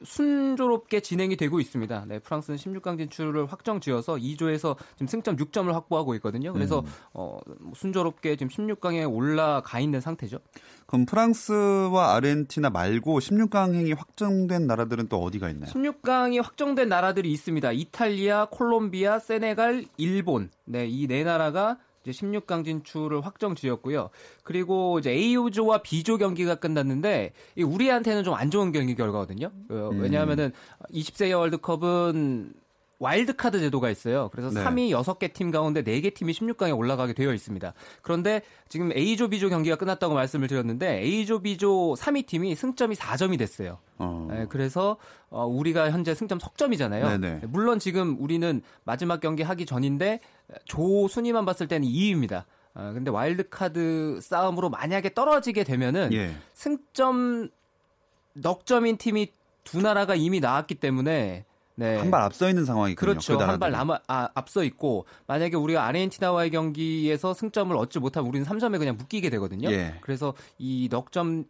순조롭게 0.04 1.00
진행이 1.00 1.36
되고 1.36 1.60
있습니다. 1.60 2.04
네, 2.08 2.18
프랑스는 2.18 2.58
16강 2.58 2.98
진출을 2.98 3.46
확정 3.46 3.80
지어서 3.80 4.14
2조에서 4.14 4.76
지금 4.94 5.06
승점 5.06 5.36
6점을 5.36 5.70
확보하고 5.72 6.14
있거든요. 6.16 6.52
그래서 6.52 6.80
음. 6.80 6.86
어, 7.14 7.38
순조롭게 7.74 8.36
지금 8.36 8.48
16강에 8.48 9.10
올라가 9.12 9.80
있는 9.80 10.00
상태죠. 10.00 10.38
그럼 10.86 11.06
프랑스와 11.06 12.14
아르헨티나 12.14 12.70
말고 12.70 13.18
16강행이 13.20 13.96
확정된 13.96 14.66
나라들은 14.66 15.08
또 15.08 15.18
어디가 15.18 15.50
있나요? 15.50 15.70
16강이 15.72 16.42
확정된 16.42 16.88
나라들이 16.88 17.30
있습니다. 17.32 17.72
이탈리아, 17.72 18.46
콜롬비아, 18.50 19.18
세네갈, 19.18 19.86
일본. 19.96 20.50
네, 20.64 20.86
이 20.86 21.06
네 21.06 21.22
나라가 21.24 21.78
이제 22.06 22.12
16강 22.12 22.64
진출을 22.64 23.24
확정 23.26 23.54
지었고요. 23.56 24.10
그리고 24.44 24.98
이제 25.00 25.10
A조와 25.10 25.78
B조 25.82 26.18
경기가 26.18 26.54
끝났는데 26.54 27.32
우리한테는 27.58 28.22
좀 28.22 28.36
안 28.36 28.50
좋은 28.50 28.70
경기 28.70 28.94
결과거든요. 28.94 29.50
어, 29.70 29.88
음. 29.92 30.00
왜냐하면은 30.00 30.52
20세 30.92 31.34
월드컵은 31.36 32.52
와일드카드 32.98 33.58
제도가 33.58 33.90
있어요. 33.90 34.30
그래서 34.32 34.50
네. 34.50 34.64
3위 34.64 34.90
6개 34.90 35.32
팀 35.32 35.50
가운데 35.50 35.82
4개 35.82 36.14
팀이 36.14 36.32
16강에 36.32 36.76
올라가게 36.76 37.12
되어 37.12 37.32
있습니다. 37.32 37.74
그런데 38.02 38.42
지금 38.68 38.90
A조, 38.92 39.28
B조 39.28 39.48
경기가 39.50 39.76
끝났다고 39.76 40.14
말씀을 40.14 40.48
드렸는데 40.48 41.02
A조, 41.02 41.40
B조 41.40 41.94
3위 41.98 42.26
팀이 42.26 42.54
승점이 42.54 42.94
4점이 42.94 43.38
됐어요. 43.38 43.78
어. 43.98 44.28
네, 44.30 44.46
그래서 44.48 44.96
어, 45.28 45.46
우리가 45.46 45.90
현재 45.90 46.14
승점 46.14 46.38
석점이잖아요. 46.38 47.18
네네. 47.18 47.40
물론 47.48 47.78
지금 47.78 48.16
우리는 48.20 48.62
마지막 48.84 49.20
경기 49.20 49.42
하기 49.42 49.66
전인데 49.66 50.20
조 50.64 51.08
순위만 51.08 51.44
봤을 51.44 51.68
때는 51.68 51.86
2위입니다. 51.88 52.44
어, 52.74 52.92
근데 52.94 53.10
와일드카드 53.10 54.20
싸움으로 54.22 54.68
만약에 54.68 55.14
떨어지게 55.14 55.64
되면은 55.64 56.12
예. 56.12 56.34
승점 56.52 57.48
넉 58.34 58.66
점인 58.66 58.98
팀이 58.98 59.32
두 59.64 59.80
나라가 59.80 60.14
이미 60.14 60.40
나왔기 60.40 60.74
때문에 60.76 61.45
네. 61.76 61.96
한 61.98 62.10
발 62.10 62.22
앞서 62.22 62.48
있는 62.48 62.64
상황이군요. 62.64 62.96
그렇죠. 63.12 63.36
그 63.38 63.44
한발 63.44 63.70
남아 63.70 64.00
아, 64.08 64.28
앞서 64.34 64.64
있고 64.64 65.06
만약에 65.26 65.56
우리가 65.56 65.84
아르헨티나와의 65.86 66.50
경기에서 66.50 67.34
승점을 67.34 67.76
얻지 67.76 67.98
못하면 68.00 68.28
우리는 68.28 68.46
3점에 68.46 68.78
그냥 68.78 68.96
묶이게 68.96 69.28
되거든요. 69.30 69.70
예. 69.70 69.94
그래서 70.00 70.34
이 70.58 70.88
넉점 70.90 71.44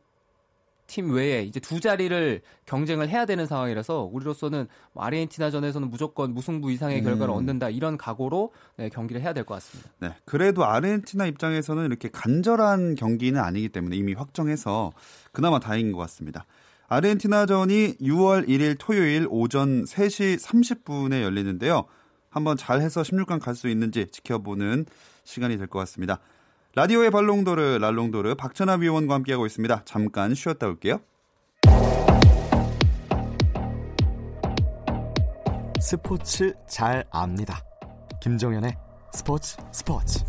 팀 0.88 1.10
외에 1.12 1.42
이제 1.42 1.58
두 1.58 1.80
자리를 1.80 2.42
경쟁을 2.64 3.08
해야 3.08 3.24
되는 3.26 3.44
상황이라서 3.46 4.08
우리로서는 4.12 4.68
뭐 4.92 5.02
아르헨티나전에서는 5.04 5.90
무조건 5.90 6.32
무승부 6.32 6.70
이상의 6.70 7.02
결과를 7.02 7.34
음. 7.34 7.38
얻는다 7.38 7.70
이런 7.70 7.96
각오로 7.96 8.52
네, 8.76 8.88
경기를 8.88 9.20
해야 9.20 9.32
될 9.32 9.44
것 9.44 9.54
같습니다. 9.54 9.90
네, 9.98 10.14
그래도 10.24 10.64
아르헨티나 10.64 11.26
입장에서는 11.26 11.84
이렇게 11.86 12.08
간절한 12.08 12.94
경기는 12.94 13.40
아니기 13.40 13.68
때문에 13.68 13.96
이미 13.96 14.14
확정해서 14.14 14.92
그나마 15.32 15.58
다행인 15.58 15.90
것 15.90 15.98
같습니다. 15.98 16.46
아르헨티나전이 16.88 17.96
6월 18.00 18.48
1일 18.48 18.76
토요일 18.78 19.26
오전 19.30 19.84
3시 19.84 20.40
30분에 20.40 21.22
열리는데요. 21.22 21.84
한번 22.30 22.56
잘 22.56 22.80
해서 22.80 23.02
16강 23.02 23.40
갈 23.40 23.54
수 23.54 23.68
있는지 23.68 24.06
지켜보는 24.10 24.86
시간이 25.24 25.56
될 25.58 25.66
것 25.66 25.78
같습니다. 25.80 26.20
라디오의 26.74 27.10
발롱도르, 27.10 27.78
랄롱도르 27.80 28.34
박찬하 28.36 28.74
위원과 28.76 29.14
함께하고 29.14 29.46
있습니다. 29.46 29.82
잠깐 29.86 30.34
쉬었다 30.34 30.66
올게요. 30.66 31.00
스포츠 35.80 36.52
잘 36.68 37.04
압니다. 37.10 37.62
김정현의 38.22 38.76
스포츠 39.12 39.56
스포츠. 39.72 40.20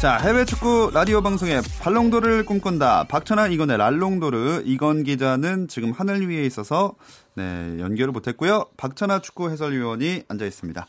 자, 0.00 0.18
해외 0.18 0.44
축구 0.44 0.90
라디오 0.92 1.22
방송의 1.22 1.62
발롱도르를 1.80 2.44
꿈꾼다. 2.44 3.04
박찬하 3.04 3.46
이건의 3.46 3.78
발롱도르. 3.78 4.62
이건 4.66 5.04
기자는 5.04 5.68
지금 5.68 5.90
하늘 5.92 6.28
위에 6.28 6.44
있어서 6.44 6.94
네, 7.34 7.76
연결을 7.78 8.12
못했고요. 8.12 8.66
박찬하 8.76 9.20
축구 9.22 9.50
해설위원이 9.50 10.24
앉아 10.28 10.44
있습니다. 10.44 10.86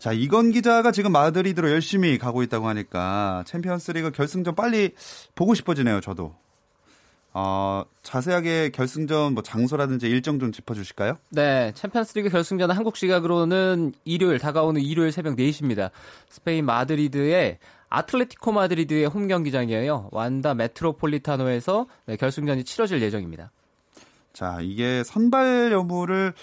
자, 0.00 0.12
이건 0.12 0.50
기자가 0.50 0.90
지금 0.90 1.12
마드리드로 1.12 1.70
열심히 1.70 2.18
가고 2.18 2.42
있다고 2.42 2.66
하니까 2.66 3.44
챔피언스 3.46 3.92
리그 3.92 4.10
결승전 4.10 4.56
빨리 4.56 4.90
보고 5.36 5.54
싶어지네요, 5.54 6.00
저도. 6.00 6.34
어, 7.38 7.84
자세하게 8.02 8.70
결승전 8.70 9.34
뭐 9.34 9.42
장소라든지 9.42 10.08
일정 10.08 10.38
좀 10.38 10.52
짚어주실까요? 10.52 11.18
네, 11.28 11.70
챔피언스리그 11.74 12.30
결승전은 12.30 12.74
한국 12.74 12.96
시각으로는 12.96 13.92
일요일 14.04 14.38
다가오는 14.38 14.80
일요일 14.80 15.12
새벽 15.12 15.36
4시입니다. 15.36 15.90
스페인 16.30 16.64
마드리드의 16.64 17.58
아틀레티코 17.88 18.52
마드리드의 18.52 19.06
홈 19.06 19.28
경기장이에요. 19.28 20.08
완다 20.12 20.54
메트로폴리타노에서 20.54 21.86
네, 22.06 22.16
결승전이 22.16 22.64
치러질 22.64 23.00
예정입니다. 23.02 23.50
자, 24.32 24.58
이게 24.60 25.02
선발 25.04 25.70
여부를 25.72 26.34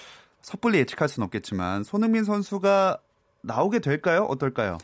섣불리 0.42 0.80
예측할 0.80 1.08
수는 1.10 1.26
없겠지만 1.26 1.84
손흥민 1.84 2.24
선수가 2.24 2.98
나오게 3.42 3.80
될까요? 3.80 4.24
어떨까요? 4.30 4.78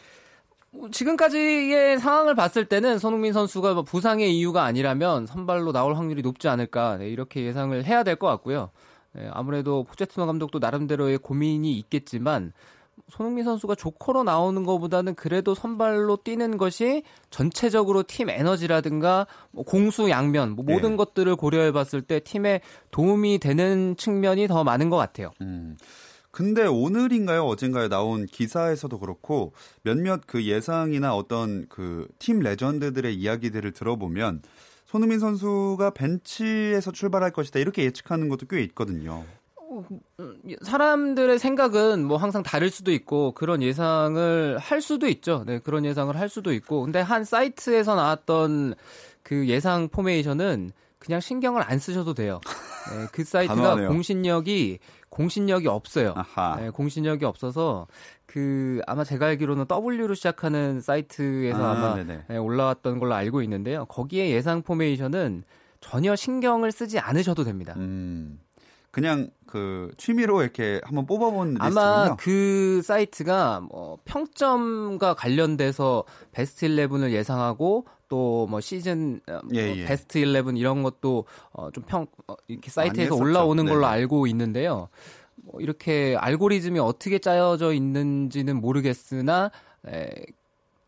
지금까지의 0.92 1.98
상황을 2.00 2.36
봤을 2.36 2.66
때는 2.66 3.00
손흥민 3.00 3.34
선수가 3.34 3.74
뭐 3.74 3.84
부상의 3.84 4.38
이유가 4.38 4.64
아니라면 4.66 5.26
선발로 5.26 5.72
나올 5.72 5.96
확률이 5.96 6.22
높지 6.22 6.48
않을까 6.48 6.98
네, 6.98 7.10
이렇게 7.10 7.44
예상을 7.44 7.84
해야 7.86 8.04
될 8.04 8.16
것 8.18 8.28
같고요. 8.28 8.70
네, 9.14 9.28
아무래도 9.34 9.84
포체티노 9.86 10.28
감독도 10.28 10.60
나름대로의 10.60 11.18
고민이 11.18 11.72
있겠지만 11.80 12.54
손흥민 13.10 13.44
선수가 13.44 13.76
조커로 13.76 14.24
나오는 14.24 14.64
것보다는 14.64 15.16
그래도 15.16 15.56
선발로 15.56 16.18
뛰는 16.18 16.58
것이 16.58 17.04
전체적으로 17.30 18.04
팀 18.04 18.30
에너지라든가 18.30 19.28
뭐 19.52 19.64
공수 19.64 20.10
양면 20.10 20.52
뭐 20.52 20.66
모든 20.66 20.92
네. 20.92 20.96
것들을 20.98 21.36
고려해 21.36 21.72
봤을 21.72 22.02
때 22.02 22.20
팀에 22.20 22.62
도움이 22.92 23.40
되는 23.40 23.96
측면이 23.98 24.48
더 24.48 24.64
많은 24.64 24.90
것 24.90 24.98
같아요. 24.98 25.32
음. 25.42 25.78
근데 26.32 26.68
오늘인가요, 26.68 27.44
어젠가요 27.46 27.90
나온 27.90 28.28
기사에서도 28.28 29.00
그렇고 29.00 29.54
몇몇 29.82 30.22
그 30.28 30.46
예상이나 30.46 31.16
어떤 31.16 31.68
그 31.68 32.08
팀 32.20 32.40
레전드들의 32.40 33.16
이야기들을 33.16 33.72
들어보면 33.72 34.42
손흥민 34.86 35.20
선수가 35.20 35.92
벤치에서 35.92 36.92
출발할 36.92 37.32
것이다 37.32 37.60
이렇게 37.60 37.84
예측하는 37.84 38.30
것도 38.30 38.48
꽤 38.48 38.62
있거든요. 38.64 39.26
사람들의 40.62 41.40
생각은 41.40 42.06
뭐 42.06 42.18
항상 42.18 42.44
다를 42.44 42.70
수도 42.70 42.92
있고 42.92 43.34
그런 43.34 43.62
예상을 43.62 44.58
할 44.58 44.82
수도 44.82 45.08
있죠. 45.08 45.44
네, 45.46 45.60
그런 45.60 45.86
예상을 45.86 46.16
할 46.18 46.30
수도 46.30 46.54
있고. 46.54 46.84
근데 46.84 47.00
한 47.00 47.24
사이트에서 47.24 47.96
나왔던 47.96 48.76
그 49.24 49.48
예상 49.48 49.90
포메이션은 49.90 50.72
그냥 51.00 51.22
신경을 51.22 51.64
안 51.64 51.80
쓰셔도 51.80 52.14
돼요. 52.14 52.42
네, 52.92 53.08
그 53.12 53.24
사이트가 53.24 53.88
공신력이 53.88 54.80
공신력이 55.10 55.68
없어요. 55.68 56.14
네, 56.60 56.70
공신력이 56.70 57.26
없어서 57.26 57.88
그 58.26 58.82
아마 58.86 59.04
제가 59.04 59.28
알기로는 59.28 59.66
W로 59.68 60.14
시작하는 60.14 60.82
사이트에서 60.82 61.58
아, 61.58 61.74
마 61.74 62.04
네, 62.04 62.38
올라왔던 62.38 63.00
걸로 63.00 63.16
알고 63.16 63.42
있는데요. 63.42 63.86
거기에 63.86 64.30
예상 64.30 64.62
포메이션은 64.62 65.44
전혀 65.82 66.16
신경을 66.16 66.72
쓰지 66.72 67.00
않으셔도 67.00 67.44
됩니다. 67.44 67.74
음. 67.78 68.40
그냥 68.92 69.30
그 69.46 69.92
취미로 69.98 70.42
이렇게 70.42 70.82
한번 70.84 71.06
뽑아본 71.06 71.58
아마 71.60 71.68
리스트군요. 71.68 72.18
그 72.20 72.82
사이트가 72.84 73.62
뭐 73.62 73.98
평점과 74.06 75.14
관련돼서 75.14 76.04
베스트 76.32 76.68
11을 76.68 77.12
예상하고 77.12 77.86
또 78.10 78.48
뭐 78.50 78.60
시즌 78.60 79.22
어, 79.28 79.40
뭐 79.44 79.52
예, 79.54 79.76
예. 79.78 79.86
베스트 79.86 80.18
11 80.18 80.58
이런 80.58 80.84
것도 80.84 81.26
어 81.52 81.72
좀평 81.72 82.08
어, 82.28 82.36
이렇게 82.48 82.70
사이트에서 82.70 83.16
올라오는 83.16 83.64
걸로 83.66 83.82
네 83.82 83.86
알고 83.86 84.28
있는데요. 84.28 84.90
뭐 85.36 85.62
이렇게 85.62 86.16
알고리즘이 86.20 86.80
어떻게 86.80 87.20
짜여져 87.20 87.74
있는지는 87.74 88.60
모르겠으나 88.60 89.52
에, 89.88 90.10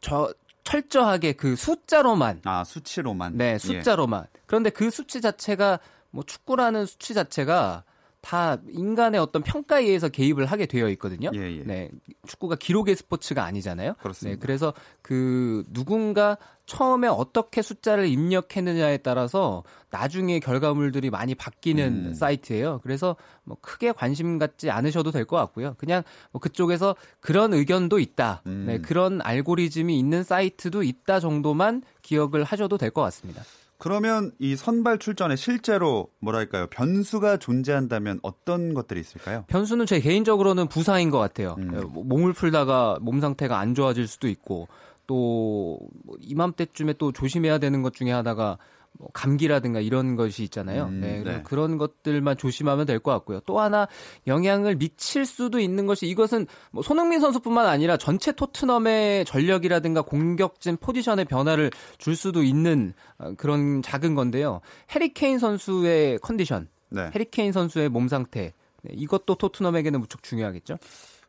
저 0.02 0.34
철저하게 0.64 1.34
그 1.34 1.56
숫자로만 1.56 2.42
아 2.46 2.64
수치로만 2.64 3.38
네 3.38 3.58
숫자로만 3.58 4.24
예. 4.24 4.40
그런데 4.46 4.70
그 4.70 4.90
수치 4.90 5.22
자체가 5.22 5.80
뭐 6.10 6.24
축구라는 6.24 6.86
수치 6.86 7.14
자체가 7.14 7.84
다 8.22 8.58
인간의 8.70 9.20
어떤 9.20 9.42
평가에 9.42 9.84
의해서 9.84 10.08
개입을 10.08 10.46
하게 10.46 10.68
되어 10.68 10.90
있거든요. 10.90 11.32
예, 11.34 11.40
예. 11.58 11.64
네. 11.64 11.90
축구가 12.28 12.56
기록의 12.56 12.96
스포츠가 12.96 13.44
아니잖아요. 13.46 13.96
그렇습니다. 14.00 14.36
네. 14.36 14.40
그래서 14.40 14.74
그 15.02 15.64
누군가 15.74 16.38
처음에 16.68 17.08
어떻게 17.08 17.62
숫자를 17.64 18.06
입력했느냐에 18.08 18.98
따라서 18.98 19.64
나중에 19.90 20.40
결과물들이 20.40 21.10
많이 21.10 21.34
바뀌는 21.36 22.06
음. 22.10 22.14
사이트예요. 22.14 22.80
그래서 22.84 23.16
뭐 23.44 23.58
크게 23.60 23.92
관심 23.92 24.38
갖지 24.38 24.70
않으셔도 24.70 25.12
될 25.12 25.26
것 25.26 25.38
같고요. 25.38 25.76
그냥 25.80 26.04
뭐 26.32 26.40
그쪽에서 26.40 26.96
그런 27.20 27.54
의견도 27.54 27.98
있다. 28.00 28.44
음. 28.46 28.66
네. 28.68 28.78
그런 28.80 29.20
알고리즘이 29.22 29.98
있는 29.98 30.24
사이트도 30.24 30.84
있다 30.84 31.20
정도만 31.20 31.82
기억을 32.04 32.44
하셔도 32.44 32.78
될 32.78 32.92
것 32.92 33.02
같습니다. 33.02 33.42
그러면 33.82 34.32
이 34.38 34.56
선발 34.56 35.00
출전에 35.00 35.36
실제로 35.36 36.10
뭐랄까요 36.20 36.68
변수가 36.68 37.38
존재한다면 37.38 38.20
어떤 38.22 38.76
것들이 38.76 39.00
있을까요? 39.00 39.44
변수는 39.48 39.88
제 39.88 40.00
개인적으로는 40.00 40.68
부상인 40.68 41.10
것 41.10 41.18
같아요. 41.18 41.56
음. 41.58 41.72
예, 41.74 41.80
뭐 41.80 42.04
몸을 42.04 42.34
풀다가 42.34 43.00
몸 43.02 43.20
상태가 43.20 43.58
안 43.58 43.74
좋아질 43.74 44.08
수도 44.08 44.28
있고 44.28 44.68
또뭐 45.08 45.80
이맘때쯤에 46.20 46.94
또 47.00 47.12
조심해야 47.12 47.58
되는 47.58 47.82
것 47.82 47.94
중에 47.96 48.12
하나가 48.12 48.60
뭐 48.98 49.10
감기라든가 49.14 49.80
이런 49.80 50.16
것이 50.16 50.44
있잖아요. 50.44 50.86
음, 50.86 51.02
네, 51.02 51.24
네. 51.24 51.42
그런 51.44 51.78
것들만 51.78 52.38
조심하면 52.38 52.86
될 52.86 53.00
것 53.00 53.12
같고요. 53.12 53.40
또 53.46 53.60
하나 53.60 53.88
영향을 54.28 54.76
미칠 54.76 55.26
수도 55.26 55.60
있는 55.60 55.88
것이 55.88 56.08
이것은 56.08 56.46
뭐 56.72 56.84
손흥민 56.84 57.20
선수뿐만 57.20 57.66
아니라 57.66 57.98
전체 57.98 58.32
토트넘의 58.32 59.26
전력이라든가 59.26 60.04
공격진 60.04 60.78
포지션의 60.78 61.26
변화를 61.26 61.72
줄 61.98 62.16
수도 62.16 62.44
있는 62.44 62.94
어, 63.18 63.34
그런 63.38 63.82
작은 63.82 64.14
건데요. 64.16 64.62
해리케인 64.92 65.40
선수의 65.40 66.20
컨디션, 66.20 66.68
네. 66.90 67.10
해리케인 67.14 67.52
선수의 67.52 67.90
몸 67.90 68.08
상태 68.08 68.54
네, 68.84 68.94
이것도 68.94 69.36
토트넘에게는 69.36 70.00
무척 70.00 70.22
중요하겠죠. 70.24 70.78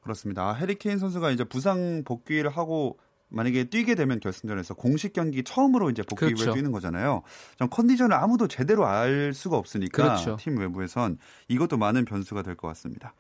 그렇습니다. 0.03 0.53
해리케인 0.53 0.99
선수가 0.99 1.31
이제 1.31 1.45
부상 1.45 2.03
복귀를 2.05 2.51
하고 2.51 2.99
만약에 3.33 3.65
뛰게 3.65 3.95
되면 3.95 4.21
결승전에서 4.21 4.75
공식 4.75 5.13
경기 5.13 5.43
처음으로 5.43 5.91
이제 5.91 6.03
복귀 6.03 6.27
그렇죠. 6.27 6.45
후에 6.51 6.55
뛰는 6.55 6.71
거잖아요. 6.73 7.23
전 7.59 7.71
컨디션을 7.71 8.15
아무도 8.15 8.47
제대로 8.49 8.87
알 8.87 9.33
수가 9.35 9.57
없으니까 9.57 10.03
그렇죠. 10.03 10.37
팀 10.39 10.59
외부에선 10.59 11.19
이것도 11.49 11.79
많은 11.79 12.05
변수가 12.05 12.43
될 12.43 12.57
것 12.57 12.69
같습니다. 12.69 13.15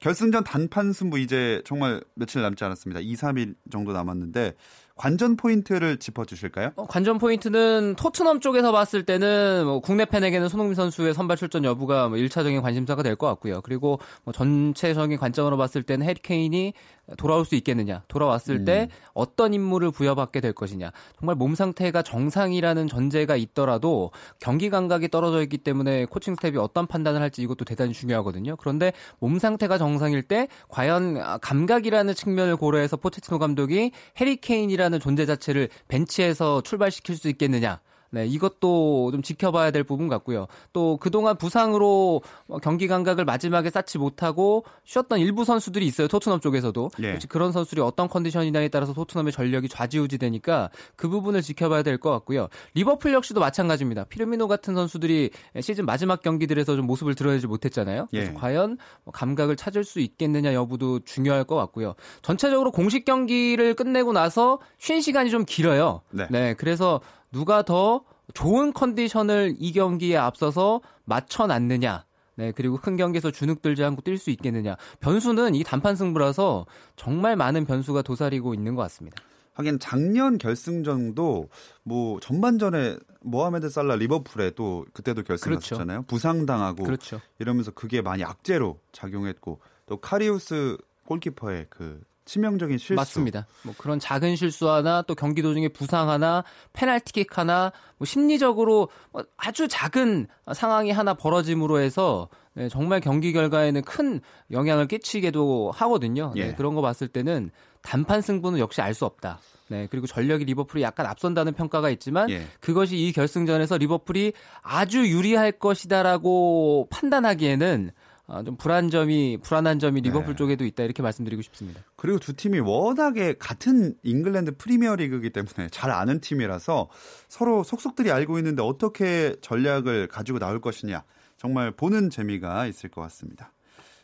결승전 0.00 0.44
단판 0.44 0.92
승부 0.92 1.18
이제 1.18 1.62
정말 1.64 2.02
며칠 2.14 2.42
남지 2.42 2.62
않았습니다. 2.64 3.00
2, 3.00 3.14
3일 3.14 3.54
정도 3.70 3.92
남았는데 3.92 4.54
관전 4.96 5.36
포인트를 5.36 5.98
짚어주실까요? 5.98 6.70
어, 6.76 6.86
관전 6.86 7.18
포인트는 7.18 7.96
토트넘 7.96 8.40
쪽에서 8.40 8.70
봤을 8.70 9.04
때는 9.04 9.64
뭐 9.66 9.80
국내 9.80 10.04
팬에게는 10.04 10.48
손흥민 10.48 10.76
선수의 10.76 11.14
선발 11.14 11.36
출전 11.36 11.64
여부가 11.64 12.08
뭐 12.08 12.16
1차적인 12.18 12.62
관심사가 12.62 13.02
될 13.02 13.16
것 13.16 13.26
같고요. 13.26 13.60
그리고 13.62 14.00
뭐 14.24 14.32
전체적인 14.32 15.18
관점으로 15.18 15.56
봤을 15.56 15.82
때는 15.82 16.06
해리케인이 16.06 16.74
돌아올 17.18 17.44
수 17.44 17.54
있겠느냐, 17.54 18.02
돌아왔을 18.08 18.60
음. 18.60 18.64
때 18.64 18.88
어떤 19.12 19.52
임무를 19.52 19.90
부여받게 19.90 20.40
될 20.40 20.52
것이냐. 20.52 20.90
정말 21.18 21.36
몸 21.36 21.54
상태가 21.54 22.02
정상이라는 22.02 22.88
전제가 22.88 23.36
있더라도 23.36 24.10
경기 24.40 24.70
감각이 24.70 25.08
떨어져 25.08 25.42
있기 25.42 25.58
때문에 25.58 26.06
코칭 26.06 26.34
스태프가 26.34 26.56
어떤 26.56 26.86
판단을 26.86 27.20
할지 27.20 27.42
이것도 27.42 27.64
대단히 27.66 27.92
중요하거든요. 27.92 28.56
그런데 28.56 28.92
몸 29.18 29.38
상태가 29.38 29.76
정상일 29.76 30.22
때 30.22 30.48
과연 30.68 31.40
감각이라는 31.40 32.14
측면을 32.14 32.56
고려해서 32.56 32.96
포체티노 32.96 33.38
감독이 33.38 33.92
해리 34.18 34.45
케인이라 34.45 34.83
이라는 34.84 35.00
존재 35.00 35.24
자체를 35.24 35.70
벤치에서 35.88 36.60
출발시킬 36.62 37.16
수 37.16 37.28
있겠느냐. 37.30 37.80
네, 38.14 38.26
이것도 38.26 39.10
좀 39.10 39.22
지켜봐야 39.22 39.72
될 39.72 39.82
부분 39.82 40.06
같고요. 40.08 40.46
또 40.72 40.96
그동안 40.98 41.36
부상으로 41.36 42.22
경기 42.62 42.86
감각을 42.86 43.24
마지막에 43.24 43.70
쌓지 43.70 43.98
못하고 43.98 44.64
쉬었던 44.84 45.18
일부 45.18 45.44
선수들이 45.44 45.84
있어요. 45.84 46.06
토트넘 46.06 46.38
쪽에서도. 46.38 46.90
네. 47.00 47.18
그런 47.28 47.50
선수들이 47.50 47.80
어떤 47.80 48.08
컨디션이냐에 48.08 48.68
따라서 48.68 48.92
토트넘의 48.92 49.32
전력이 49.32 49.68
좌지우지 49.68 50.18
되니까 50.18 50.70
그 50.94 51.08
부분을 51.08 51.42
지켜봐야 51.42 51.82
될 51.82 51.98
것 52.04 52.10
같고요. 52.10 52.48
리버풀 52.74 53.12
역시도 53.14 53.40
마찬가지입니다. 53.40 54.04
피르미노 54.04 54.46
같은 54.46 54.74
선수들이 54.74 55.30
시즌 55.60 55.86
마지막 55.86 56.22
경기들에서 56.22 56.76
좀 56.76 56.86
모습을 56.86 57.14
드러내지 57.14 57.46
못했잖아요. 57.46 58.08
그래서 58.10 58.30
예. 58.30 58.34
과연 58.34 58.76
감각을 59.12 59.56
찾을 59.56 59.84
수 59.84 60.00
있겠느냐 60.00 60.52
여부도 60.52 61.00
중요할 61.00 61.44
것 61.44 61.56
같고요. 61.56 61.94
전체적으로 62.20 62.70
공식 62.72 63.04
경기를 63.04 63.74
끝내고 63.74 64.12
나서 64.12 64.60
쉰 64.78 65.00
시간이 65.00 65.30
좀 65.30 65.44
길어요. 65.46 66.02
네. 66.10 66.26
네 66.30 66.54
그래서 66.54 67.00
누가 67.34 67.62
더 67.62 68.04
좋은 68.32 68.72
컨디션을 68.72 69.56
이 69.58 69.72
경기에 69.72 70.16
앞서서 70.16 70.80
맞춰 71.04 71.48
놨느냐. 71.48 72.04
네, 72.36 72.52
그리고 72.52 72.76
큰 72.76 72.96
경기에서 72.96 73.32
주눅 73.32 73.60
들지 73.60 73.82
않고 73.82 74.02
뛸 74.02 74.18
수 74.18 74.30
있겠느냐. 74.30 74.76
변수는 75.00 75.56
이 75.56 75.64
단판 75.64 75.96
승부라서 75.96 76.66
정말 76.94 77.34
많은 77.34 77.64
변수가 77.64 78.02
도사리고 78.02 78.54
있는 78.54 78.76
것 78.76 78.82
같습니다. 78.82 79.20
하긴 79.54 79.80
작년 79.80 80.38
결승전도 80.38 81.48
뭐 81.82 82.20
전반전에 82.20 82.98
모하메드 83.20 83.68
살라 83.68 83.96
리버풀에 83.96 84.52
또 84.52 84.84
그때도 84.92 85.24
결승했었잖아요. 85.24 86.02
그렇죠. 86.02 86.06
부상당하고 86.06 86.84
그렇죠. 86.84 87.20
이러면서 87.40 87.72
그게 87.72 88.00
많이 88.00 88.22
악재로 88.22 88.78
작용했고 88.92 89.60
또 89.86 89.96
카리우스 89.96 90.76
골키퍼의 91.06 91.66
그 91.68 92.00
치명적인 92.24 92.78
실수. 92.78 92.94
맞습니다. 92.94 93.46
뭐 93.62 93.74
그런 93.76 93.98
작은 93.98 94.36
실수 94.36 94.70
하나 94.70 95.02
또 95.02 95.14
경기 95.14 95.42
도중에 95.42 95.68
부상 95.68 96.08
하나 96.10 96.44
페널티킥 96.72 97.36
하나 97.36 97.72
뭐 97.98 98.06
심리적으로 98.06 98.88
뭐 99.12 99.24
아주 99.36 99.68
작은 99.68 100.26
상황이 100.52 100.90
하나 100.90 101.14
벌어짐으로 101.14 101.80
해서 101.80 102.28
네, 102.54 102.68
정말 102.68 103.00
경기 103.00 103.32
결과에는 103.32 103.82
큰 103.82 104.20
영향을 104.50 104.86
끼치게도 104.86 105.72
하거든요. 105.74 106.32
네, 106.34 106.48
예. 106.48 106.54
그런 106.54 106.74
거 106.74 106.82
봤을 106.82 107.08
때는 107.08 107.50
단판 107.82 108.22
승부는 108.22 108.58
역시 108.58 108.80
알 108.80 108.94
수 108.94 109.04
없다. 109.04 109.40
네, 109.68 109.88
그리고 109.90 110.06
전력이 110.06 110.44
리버풀이 110.44 110.82
약간 110.82 111.06
앞선다는 111.06 111.54
평가가 111.54 111.90
있지만 111.90 112.30
예. 112.30 112.46
그것이 112.60 112.96
이 112.96 113.12
결승전에서 113.12 113.78
리버풀이 113.78 114.32
아주 114.62 115.08
유리할 115.08 115.52
것이다라고 115.52 116.88
판단하기에는 116.90 117.90
어, 118.26 118.42
좀 118.42 118.56
불안 118.56 118.88
점이 118.88 119.38
불안한 119.42 119.78
점이 119.78 120.00
리버풀 120.00 120.32
네. 120.32 120.36
쪽에도 120.36 120.64
있다 120.64 120.82
이렇게 120.82 121.02
말씀드리고 121.02 121.42
싶습니다. 121.42 121.82
그리고 121.96 122.18
두 122.18 122.34
팀이 122.34 122.60
워낙에 122.60 123.34
같은 123.38 123.94
잉글랜드 124.02 124.56
프리미어리그이기 124.56 125.30
때문에 125.30 125.68
잘 125.70 125.90
아는 125.90 126.20
팀이라서 126.20 126.88
서로 127.28 127.62
속속들이 127.62 128.10
알고 128.10 128.38
있는데 128.38 128.62
어떻게 128.62 129.36
전략을 129.42 130.08
가지고 130.08 130.38
나올 130.38 130.60
것이냐 130.60 131.04
정말 131.36 131.70
보는 131.70 132.08
재미가 132.08 132.66
있을 132.66 132.90
것 132.90 133.02
같습니다. 133.02 133.52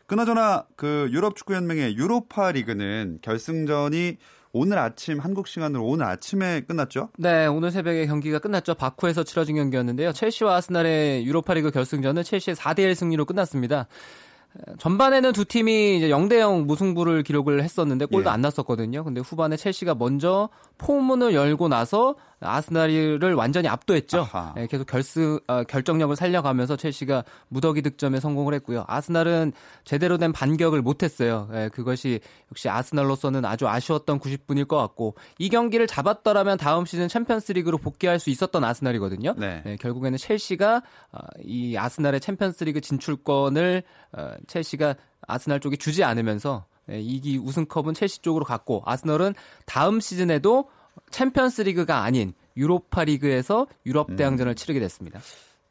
그나저나 0.07 0.67
그 0.77 1.09
유럽 1.13 1.37
축구 1.37 1.55
연맹의 1.55 1.97
유로파 1.97 2.53
리그는 2.53 3.21
결승전이 3.23 4.17
오늘 4.53 4.79
아침 4.79 5.21
한국 5.21 5.47
시간으로 5.47 5.85
오늘 5.85 6.07
아침에 6.07 6.63
끝났죠? 6.63 7.11
네, 7.19 7.47
오늘 7.47 7.71
새벽에 7.71 8.07
경기가 8.07 8.41
끝났죠. 8.41 8.75
바쿠에서 8.75 9.23
치러진 9.23 9.57
경기였는데요. 9.57 10.13
첼시와 10.13 10.57
아스날의 10.57 11.25
유로파리그 11.25 11.71
결승전은 11.71 12.25
첼시의 12.25 12.57
4대 12.57 12.81
1 12.81 12.95
승리로 12.97 13.27
끝났습니다. 13.27 13.87
전반에는 14.79 15.33
두 15.33 15.45
팀이 15.45 15.99
이제 15.99 16.09
0대 16.09 16.39
0 16.39 16.67
무승부를 16.67 17.23
기록을 17.23 17.63
했었는데 17.63 18.07
골도 18.07 18.31
예. 18.31 18.33
안 18.33 18.41
났었거든요. 18.41 19.05
근데 19.05 19.21
후반에 19.21 19.57
첼시가 19.57 19.95
먼저 19.95 20.49
포문을 20.81 21.35
열고 21.35 21.69
나서 21.69 22.17
아스날을 22.41 23.35
완전히 23.35 23.69
압도했죠. 23.69 24.27
네, 24.57 24.67
계속 24.67 24.87
결승 24.87 25.39
어, 25.47 25.63
결정력을 25.65 26.17
살려가면서 26.17 26.77
첼시가 26.77 27.23
무더기 27.49 27.83
득점에 27.83 28.19
성공을 28.19 28.55
했고요. 28.55 28.85
아스날은 28.89 29.53
제대로 29.85 30.17
된 30.17 30.33
반격을 30.33 30.81
못했어요. 30.81 31.49
네, 31.53 31.69
그것이 31.69 32.21
역시 32.51 32.71
아스날로서는 32.71 33.45
아주 33.45 33.69
아쉬웠던 33.69 34.21
90분일 34.21 34.67
것 34.67 34.79
같고 34.79 35.17
이 35.39 35.51
경기를 35.51 35.87
잡았더라면 35.87 36.57
다음 36.57 36.87
시즌 36.87 37.09
챔피언스리그로 37.09 37.77
복귀할 37.77 38.19
수 38.19 38.31
있었던 38.31 38.65
아스날이거든요. 38.65 39.35
네. 39.37 39.63
네, 39.65 39.77
결국에는 39.77 40.17
첼시가 40.17 40.83
어, 41.13 41.19
이 41.45 41.77
아스날의 41.77 42.21
챔피언스리그 42.21 42.81
진출권을 42.81 43.83
어, 44.13 44.31
첼시가 44.47 44.95
아스날 45.29 45.61
쪽에 45.61 45.77
주지 45.77 46.05
않으면서 46.05 46.65
네, 46.65 46.70
이기 46.99 47.39
우승컵은 47.39 47.95
첼시 47.95 48.21
쪽으로 48.23 48.45
갔고 48.45 48.83
아스널은 48.87 49.35
다음 49.67 50.01
시즌에도 50.01 50.69
챔피언스 51.11 51.63
리그가 51.63 52.03
아닌 52.03 52.33
유로파 52.57 53.05
리그에서 53.05 53.67
유럽 53.87 54.17
대항전을 54.17 54.53
음. 54.53 54.57
치르게 54.57 54.81
됐습니다. 54.81 55.21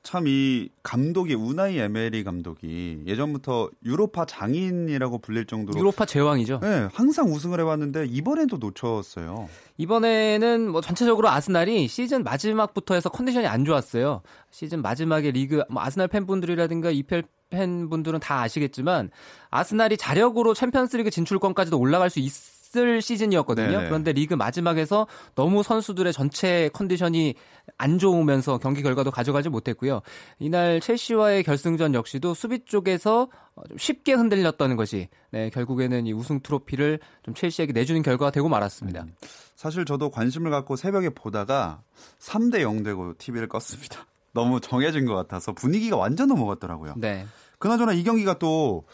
참 0.02 0.26
이 0.28 0.70
감독이 0.82 1.34
우나이 1.36 1.78
에메리 1.78 2.24
감독이 2.24 3.04
예전부터 3.06 3.70
유로파 3.86 4.26
장인이라고 4.26 5.20
불릴 5.20 5.46
정도로 5.46 5.78
유로파 5.78 6.06
제왕이죠. 6.06 6.60
네, 6.62 6.88
항상 6.94 7.32
우승을 7.32 7.60
해왔는데 7.60 8.06
이번에도 8.06 8.58
놓쳤어요. 8.58 9.50
이번에는 9.78 10.72
뭐 10.72 10.82
전체적으로 10.82 11.30
아스날이 11.30 11.88
시즌 11.88 12.24
마지막부터 12.24 12.94
해서 12.96 13.10
컨디션이 13.10 13.46
안 13.48 13.66
좋았어요. 13.66 14.22
시즌 14.52 14.82
마지막에 14.82 15.32
리그 15.32 15.64
뭐 15.70 15.84
아스날 15.84 16.08
팬분들이라든가 16.08 16.92
이펠 16.92 17.24
팬분들은 17.50 18.20
다 18.20 18.42
아시겠지만 18.42 19.12
아스날이 19.50 19.98
자력으로 19.98 20.54
챔피언스리그 20.54 21.10
진출권까지도 21.10 21.80
올라갈 21.80 22.10
수 22.10 22.20
있. 22.20 22.60
있을 22.70 23.02
시즌이었거든요. 23.02 23.68
네네. 23.72 23.86
그런데 23.88 24.14
리그 24.14 24.34
마지막에서 24.34 25.08
너무 25.36 25.64
선수들의 25.64 26.14
전체 26.14 26.70
컨디션이 26.74 27.36
안 27.78 27.98
좋으면서 27.98 28.58
경기 28.58 28.82
결과도 28.82 29.12
가져가지 29.12 29.50
못했고요. 29.50 30.02
이날 30.40 30.80
첼시와의 30.80 31.44
결승전 31.44 31.94
역시도 31.94 32.34
수비 32.34 32.66
쪽에서 32.66 33.30
쉽게 33.78 34.14
흔들렸다는 34.14 34.76
것이 34.76 35.10
네, 35.32 35.50
결국에는 35.50 36.08
이 36.08 36.14
우승 36.14 36.42
트로피를 36.42 37.00
좀 37.24 37.34
첼시에게 37.34 37.74
내주는 37.74 38.02
결과가 38.02 38.32
되고 38.32 38.48
말았습니다. 38.50 39.04
음. 39.04 39.16
사실 39.56 39.84
저도 39.84 40.10
관심을 40.10 40.52
갖고 40.52 40.76
새벽에 40.76 41.10
보다가 41.10 41.82
3대 42.20 42.62
0 42.62 42.84
되고 42.84 43.14
TV를 43.18 43.50
껐습니다. 43.50 44.06
너무 44.40 44.62
정해진 44.62 45.06
것 45.06 45.16
같아서 45.16 45.52
분위기가 45.52 45.98
완전 45.98 46.30
넘어갔더라고요. 46.30 46.94
네. 46.98 47.26
그나저나 47.58 47.92
이 47.94 48.04
경기가 48.04 48.40
또 48.40 48.86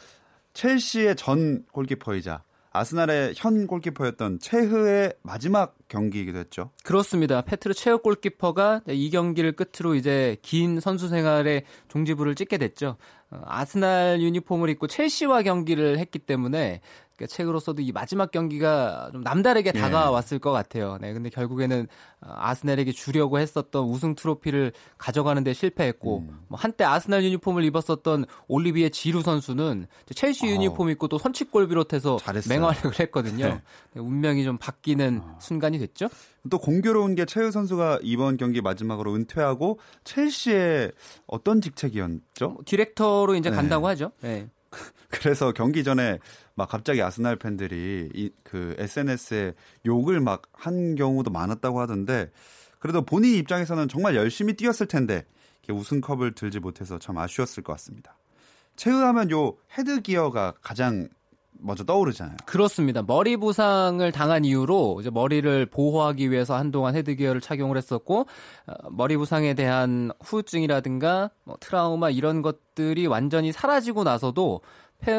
첼시의 0.53 1.15
전 1.15 1.63
골키퍼이자 1.71 2.43
아스날의 2.71 3.34
현 3.38 3.67
골키퍼였던 3.67 4.39
체흐의 4.39 5.13
마지막 5.21 5.77
경기이기도 5.88 6.39
했죠. 6.39 6.71
그렇습니다. 6.84 7.41
페트르 7.41 7.73
체흐 7.73 7.99
골키퍼가 7.99 8.81
이 8.89 9.10
경기를 9.12 9.53
끝으로 9.53 9.95
이제 9.95 10.36
긴 10.41 10.79
선수 10.79 11.08
생활의 11.08 11.63
종지부를 11.88 12.36
찍게 12.36 12.58
됐죠. 12.58 12.97
어, 13.31 13.41
아스날 13.45 14.19
유니폼을 14.21 14.69
입고 14.71 14.88
첼시와 14.88 15.43
경기를 15.43 15.99
했기 15.99 16.19
때문에 16.19 16.81
그러니까 17.15 17.34
책으로서도 17.34 17.82
이 17.82 17.91
마지막 17.91 18.32
경기가 18.32 19.10
좀 19.12 19.21
남다르게 19.21 19.71
예. 19.73 19.80
다가왔을 19.80 20.39
것 20.39 20.51
같아요. 20.51 20.97
네, 20.99 21.13
근데 21.13 21.30
결국에는 21.30 21.88
어, 22.21 22.34
아스날에게 22.36 22.91
주려고 22.91 23.39
했었던 23.39 23.86
우승 23.86 24.15
트로피를 24.15 24.73
가져가는데 24.97 25.54
실패했고, 25.54 26.19
음. 26.19 26.39
뭐 26.47 26.60
한때 26.60 26.84
아스날 26.84 27.23
유니폼을 27.23 27.63
입었었던 27.63 28.25
올리비에 28.47 28.89
지루 28.89 29.21
선수는 29.21 29.88
첼시 30.13 30.47
어. 30.47 30.49
유니폼 30.49 30.89
입고 30.89 31.08
또 31.08 31.17
선취골 31.17 31.67
비롯해서 31.69 32.17
잘했어요. 32.17 32.60
맹활약을 32.60 32.99
했거든요. 32.99 33.45
네. 33.47 33.62
네. 33.93 34.01
운명이 34.01 34.43
좀 34.43 34.58
바뀌는 34.58 35.21
어. 35.23 35.38
순간이 35.39 35.80
됐죠. 35.80 36.10
또 36.49 36.60
공교로운 36.60 37.15
게 37.15 37.25
최우 37.25 37.49
선수가 37.49 37.99
이번 38.04 38.38
경기 38.38 38.62
마지막으로 38.62 39.15
은퇴하고 39.15 39.80
첼시의 40.04 40.91
어떤 41.28 41.62
직책이었죠? 41.62 42.49
뭐, 42.49 42.58
디렉터로 42.65 43.36
이제 43.36 43.49
네. 43.49 43.56
간다고 43.56 43.88
하죠. 43.88 44.12
네. 44.21 44.49
그래서 45.10 45.51
경기 45.51 45.84
전에 45.84 46.19
막 46.55 46.69
갑자기 46.69 47.01
아스날 47.01 47.35
팬들이 47.35 48.09
이, 48.13 48.31
그 48.43 48.75
SNS에 48.77 49.53
욕을 49.85 50.19
막 50.21 50.43
한 50.65 50.95
경우도 50.95 51.31
많았다고 51.31 51.79
하던데 51.79 52.31
그래도 52.79 53.03
본인 53.03 53.35
입장에서는 53.35 53.87
정말 53.87 54.15
열심히 54.15 54.53
뛰었을 54.53 54.87
텐데 54.87 55.25
우승컵을 55.69 56.35
들지 56.35 56.59
못해서 56.59 56.99
참 56.99 57.17
아쉬웠을 57.17 57.63
것 57.63 57.73
같습니다. 57.73 58.17
체흐 58.75 58.99
하면 58.99 59.31
요 59.31 59.55
헤드 59.77 60.01
기어가 60.01 60.53
가장 60.61 61.07
먼저 61.57 61.83
떠오르잖아요. 61.83 62.37
그렇습니다. 62.45 63.01
머리 63.01 63.37
부상을 63.37 64.11
당한 64.11 64.43
이후로 64.45 64.97
이제 64.99 65.09
머리를 65.09 65.65
보호하기 65.67 66.29
위해서 66.29 66.55
한동안 66.55 66.95
헤드기어를 66.95 67.41
착용을 67.41 67.77
했었고 67.77 68.27
어, 68.67 68.73
머리 68.91 69.17
부상에 69.17 69.53
대한 69.53 70.11
후유증이라든가 70.21 71.31
뭐 71.43 71.57
트라우마 71.59 72.09
이런 72.09 72.41
것들이 72.41 73.07
완전히 73.07 73.51
사라지고 73.51 74.03
나서도 74.03 74.61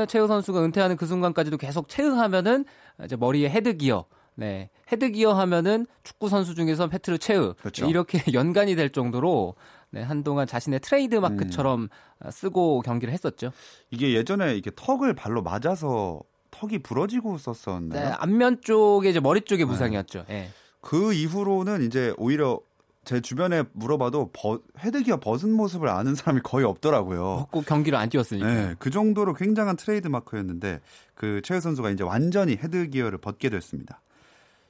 체흐 0.09 0.27
선수가 0.27 0.65
은퇴하는 0.65 0.97
그 0.97 1.07
순간까지도 1.07 1.57
계속 1.59 1.89
체흐 1.88 2.14
하면은 2.14 2.64
이제 3.05 3.17
머리에 3.17 3.49
헤드기어 3.49 4.07
네. 4.37 4.71
헤드기어 4.93 5.33
하면은 5.33 5.87
축구 6.03 6.29
선수 6.29 6.55
중에서 6.55 6.89
페트르 6.89 7.19
체흐 7.19 7.55
그렇죠. 7.55 7.87
이렇게 7.87 8.21
연관이 8.35 8.77
될 8.77 8.91
정도로 8.91 9.55
네, 9.91 10.03
한동안 10.03 10.47
자신의 10.47 10.81
트레이드 10.81 11.15
마크처럼 11.17 11.89
음. 12.25 12.31
쓰고 12.31 12.83
경기를 12.83 13.12
했었죠. 13.15 13.51
이게 13.91 14.12
예전에 14.12 14.55
이게 14.57 14.71
턱을 14.75 15.15
발로 15.15 15.43
맞아서 15.43 16.21
턱이 16.51 16.81
부러지고 16.81 17.39
썼었나요? 17.39 18.09
네, 18.09 18.12
안면 18.19 18.61
쪽에 18.62 19.11
이제 19.11 19.21
머리 19.21 19.41
쪽에 19.41 19.65
부상이었죠. 19.65 20.25
네. 20.29 20.35
네. 20.35 20.51
그 20.81 21.12
이후로는 21.12 21.83
이제 21.83 22.15
오히려 22.17 22.61
제 23.07 23.21
주변에 23.21 23.62
물어봐도 23.73 24.31
버, 24.33 24.61
헤드기어 24.81 25.21
벗은 25.21 25.53
모습을 25.53 25.88
아는 25.88 26.16
사람이 26.16 26.40
거의 26.42 26.66
없더라고요. 26.66 27.37
벗고 27.38 27.62
경기를 27.62 27.97
안 27.97 28.09
뛰었으니까. 28.09 28.47
네, 28.47 28.75
그 28.81 28.90
정도로 28.90 29.33
굉장한 29.33 29.77
트레이드 29.77 30.09
마크였는데 30.09 30.81
그 31.14 31.40
체흐 31.45 31.61
선수가 31.61 31.90
이제 31.90 32.03
완전히 32.03 32.57
헤드기어를 32.57 33.19
벗게 33.19 33.49
됐습니다. 33.49 34.03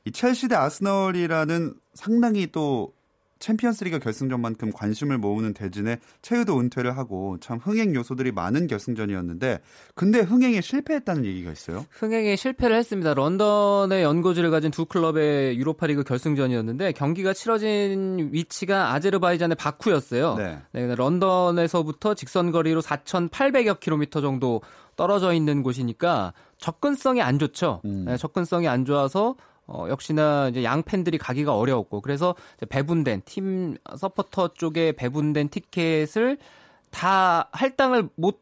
이 0.05 0.13
첼시 0.13 0.49
대 0.49 0.55
아스널이라는 0.55 1.75
상당히 1.95 2.47
또 2.53 2.93
챔피언스리그 3.39 3.99
결승전만큼 3.99 4.73
관심을 4.73 5.19
모으는 5.19 5.53
대진에 5.55 5.99
최유도 6.23 6.59
은퇴를 6.59 6.97
하고 6.97 7.37
참 7.41 7.59
흥행 7.59 7.95
요소들이 7.95 8.33
많은 8.33 8.67
결승전이었는데 8.67 9.61
근데 9.95 10.21
흥행에 10.21 10.61
실패했다는 10.61 11.25
얘기가 11.25 11.53
있어요. 11.53 11.85
흥행에 11.91 12.37
실패를 12.37 12.77
했습니다. 12.77 13.15
런던의 13.15 14.03
연고지를 14.03 14.51
가진 14.51 14.71
두 14.71 14.87
클럽의 14.87 15.59
유로파리그 15.59 16.05
결승전이었는데 16.05 16.93
경기가 16.93 17.33
치러진 17.33 18.31
위치가 18.33 18.93
아제르바이잔의 18.95 19.57
바쿠였어요. 19.57 20.35
네. 20.37 20.59
네 20.73 20.95
런던에서부터 20.95 22.15
직선 22.15 22.53
거리로 22.53 22.81
4,800여 22.81 23.81
킬로미터 23.81 24.21
정도 24.21 24.63
떨어져 24.97 25.33
있는 25.35 25.63
곳이니까 25.63 26.33
접근성이 26.59 27.21
안 27.23 27.39
좋죠. 27.39 27.83
음. 27.85 28.07
네, 28.07 28.17
접근성이 28.17 28.67
안 28.67 28.85
좋아서 28.85 29.37
어, 29.67 29.87
역시나 29.89 30.49
이제 30.49 30.63
양 30.65 30.83
팬들이 30.83 31.19
가기가 31.19 31.57
어려웠고 31.57 32.01
그래서 32.01 32.35
배분된 32.69 33.23
팀 33.25 33.77
서포터 33.97 34.55
쪽에 34.55 34.93
배분된 34.93 35.49
티켓을 35.49 36.39
다 36.91 37.49
할당을 37.53 38.09
못 38.15 38.41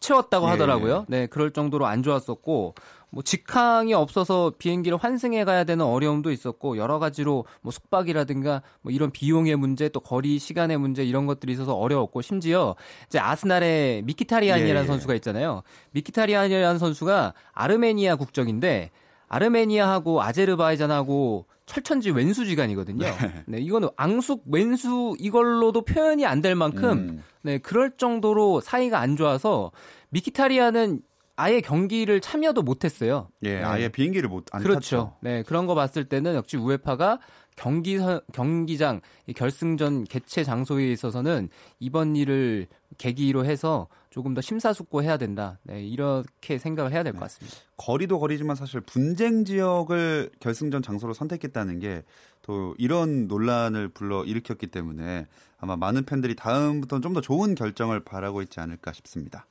채웠다고 0.00 0.46
예. 0.46 0.50
하더라고요. 0.50 1.06
네, 1.08 1.26
그럴 1.26 1.52
정도로 1.52 1.86
안 1.86 2.02
좋았었고 2.02 2.74
뭐 3.10 3.22
직항이 3.22 3.94
없어서 3.94 4.52
비행기를 4.58 4.98
환승해 4.98 5.44
가야 5.44 5.64
되는 5.64 5.84
어려움도 5.84 6.30
있었고 6.32 6.76
여러 6.76 6.98
가지로 6.98 7.44
뭐 7.62 7.72
숙박이라든가 7.72 8.62
뭐 8.82 8.92
이런 8.92 9.10
비용의 9.10 9.56
문제 9.56 9.88
또 9.88 10.00
거리 10.00 10.38
시간의 10.38 10.78
문제 10.78 11.04
이런 11.04 11.26
것들이 11.26 11.52
있어서 11.52 11.74
어려웠고 11.74 12.20
심지어 12.20 12.74
이제 13.06 13.18
아스날의 13.18 14.02
미키타리안이라는 14.02 14.76
예, 14.76 14.82
예. 14.82 14.86
선수가 14.86 15.14
있잖아요. 15.14 15.62
미키타리안이라는 15.92 16.78
선수가 16.78 17.32
아르메니아 17.52 18.16
국적인데 18.16 18.90
아르메니아하고 19.28 20.22
아제르바이잔하고 20.22 21.46
철천지 21.66 22.10
왼수지간이거든요. 22.10 23.04
네. 23.04 23.44
네, 23.46 23.58
이거는 23.58 23.88
앙숙 23.96 24.44
왼수 24.46 25.16
이걸로도 25.18 25.82
표현이 25.82 26.24
안 26.24 26.40
될 26.40 26.54
만큼 26.54 26.90
음. 26.90 27.22
네, 27.42 27.58
그럴 27.58 27.90
정도로 27.96 28.60
사이가 28.60 29.00
안 29.00 29.16
좋아서 29.16 29.72
미키타리아는 30.10 31.00
아예 31.36 31.60
경기를 31.60 32.20
참여도 32.20 32.62
못했어요. 32.62 33.28
예, 33.42 33.56
네. 33.56 33.62
아예 33.62 33.88
비행기를 33.88 34.28
못안 34.28 34.62
그렇죠. 34.62 34.80
탔죠. 34.80 35.16
네, 35.20 35.42
그런 35.42 35.66
거 35.66 35.74
봤을 35.74 36.04
때는 36.08 36.34
역시 36.34 36.56
우에파가 36.56 37.18
경기 37.56 37.98
경기장 38.32 39.00
결승전 39.34 40.04
개최 40.04 40.44
장소에 40.44 40.90
있어서는 40.92 41.48
이번 41.78 42.16
일을 42.16 42.66
계기로 42.98 43.46
해서 43.46 43.88
조금 44.10 44.34
더 44.34 44.40
심사숙고해야 44.40 45.16
된다. 45.16 45.58
네, 45.62 45.82
이렇게 45.82 46.58
생각을 46.58 46.92
해야 46.92 47.02
될것 47.02 47.18
네. 47.18 47.24
같습니다. 47.24 47.56
거리도 47.76 48.18
거리지만 48.18 48.56
사실 48.56 48.80
분쟁 48.80 49.44
지역을 49.44 50.30
결승전 50.40 50.82
장소로 50.82 51.14
선택했다는 51.14 51.78
게 51.78 52.02
또 52.46 52.74
이런 52.78 53.26
논란을 53.26 53.88
불러 53.88 54.24
일으켰기 54.24 54.68
때문에 54.68 55.26
아마 55.58 55.76
많은 55.76 56.04
팬들이 56.04 56.36
다음부터는 56.36 57.02
좀 57.02 57.12
더 57.12 57.20
좋은 57.20 57.54
결정을 57.54 58.00
바라고 58.04 58.40
있지 58.42 58.60
않을까 58.60 58.92
싶습니다. 58.92 59.46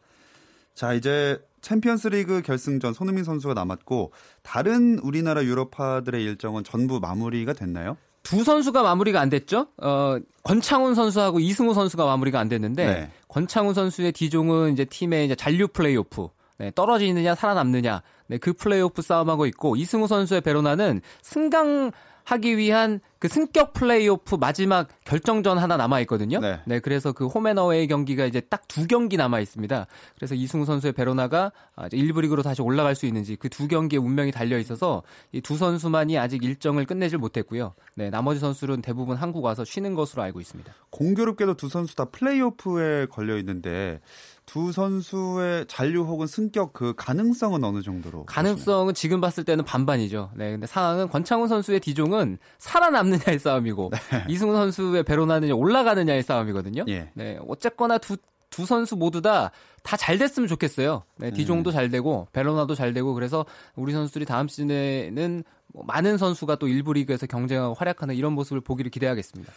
자, 0.76 0.94
이제 0.94 1.38
챔피언스 1.66 2.10
리그 2.10 2.44
결승전 2.44 2.94
손흥민 2.94 3.24
선수가 3.24 3.56
남았고 3.56 4.12
다른 4.44 5.00
우리나라 5.00 5.44
유럽파들의 5.44 6.24
일정은 6.24 6.64
전부 6.64 7.00
마무리가 7.00 7.54
됐나요? 7.54 7.98
두 8.22 8.44
선수가 8.44 8.84
마무리가 8.84 9.20
안 9.20 9.32
됐죠. 9.32 9.68
어, 9.82 10.18
권창훈 10.44 10.94
선수하고 10.94 11.40
이승우 11.40 11.74
선수가 11.74 12.06
마무리가 12.06 12.40
안 12.40 12.50
됐는데 12.50 12.86
네. 12.86 13.12
권창훈 13.30 13.74
선수의 13.74 14.12
디종은 14.12 14.74
이제 14.74 14.86
팀의 14.86 15.26
이제 15.26 15.34
잔류 15.34 15.68
플레이오프 15.70 16.28
네, 16.60 16.72
떨어지느냐 16.76 17.34
살아남느냐 17.34 18.04
네, 18.28 18.38
그 18.38 18.54
플레이오프 18.54 19.02
싸움하고 19.02 19.48
있고 19.48 19.76
이승우 19.76 20.06
선수의 20.06 20.42
베로나는 20.42 21.02
승강 21.24 21.92
하기 22.26 22.58
위한 22.58 23.00
그 23.20 23.28
승격 23.28 23.74
플레이오프 23.74 24.36
마지막 24.36 24.88
결정전 25.06 25.58
하나 25.58 25.78
남아 25.78 26.00
있거든요. 26.02 26.40
네. 26.40 26.60
네. 26.66 26.80
그래서 26.80 27.12
그 27.12 27.28
홈앤어웨이 27.28 27.88
경기가 27.88 28.26
이제 28.26 28.42
딱 28.42 28.64
두 28.68 28.88
경기 28.88 29.16
남아 29.16 29.40
있습니다. 29.40 29.88
그래서 30.16 30.36
이승우 30.36 30.66
선수의 30.66 30.94
베로나가 30.94 31.52
1부 31.78 32.22
리그로 32.22 32.44
다시 32.44 32.62
올라갈 32.62 32.94
수 32.96 33.06
있는지 33.06 33.36
그 33.38 33.48
두 33.50 33.68
경기의 33.68 34.02
운명이 34.02 34.32
달려 34.32 34.58
있어서 34.60 35.02
이 35.32 35.40
두 35.42 35.56
선수만이 35.58 36.18
아직 36.18 36.44
일정을 36.44 36.86
끝내질 36.86 37.18
못했고요. 37.20 37.74
네, 37.94 38.10
나머지 38.10 38.40
선수는 38.40 38.82
대부분 38.82 39.16
한국 39.18 39.44
와서 39.46 39.64
쉬는 39.64 39.94
것으로 39.96 40.24
알고 40.24 40.42
있습니다. 40.42 40.74
공교롭게도 40.90 41.54
두 41.56 41.70
선수 41.70 41.96
다 41.96 42.06
플레이오프에 42.06 43.06
걸려 43.08 43.38
있는데 43.38 44.02
두 44.46 44.72
선수의 44.72 45.66
잔류 45.68 46.04
혹은 46.04 46.28
승격 46.28 46.74
그 46.74 46.94
가능성은 46.96 47.64
어느 47.64 47.82
정도로? 47.82 48.26
가능성은 48.26 48.94
지금 48.94 49.22
봤을 49.22 49.44
때는 49.44 49.66
반반이죠. 49.66 50.32
네, 50.36 50.52
근데 50.52 50.68
상황은 50.68 51.10
권창훈 51.10 51.48
선수의 51.48 51.80
디종은 51.80 52.38
살아남느냐의 52.60 53.40
싸움이고 53.40 53.92
네. 54.12 54.26
이승우 54.30 54.54
선수의 54.54 55.04
베로나는 55.04 55.52
올라가느냐의 55.52 56.24
싸움이거든요. 56.24 56.86
예. 56.88 57.10
네, 57.16 57.40
어쨌거나 57.48 57.98
두 57.98 58.18
두 58.56 58.66
선수 58.66 58.96
모두 58.96 59.22
다 59.22 59.52
다 59.84 59.98
잘 59.98 60.18
됐으면 60.18 60.48
좋겠어요. 60.48 61.04
네, 61.18 61.32
디종도 61.32 61.70
음. 61.70 61.74
잘 61.74 61.90
되고 61.90 62.28
베로나도 62.34 62.74
잘 62.74 62.94
되고 62.94 63.14
그래서 63.14 63.46
우리 63.76 63.94
선수들이 63.94 64.26
다음 64.26 64.48
시즌에는 64.48 65.44
뭐 65.68 65.84
많은 65.86 66.18
선수가 66.18 66.56
또 66.56 66.68
일부 66.68 66.94
리그에서 66.94 67.28
경쟁하고 67.28 67.76
활약하는 67.76 68.16
이런 68.16 68.34
모습을 68.34 68.62
보기를 68.62 68.90
기대하겠습니다. 68.90 69.52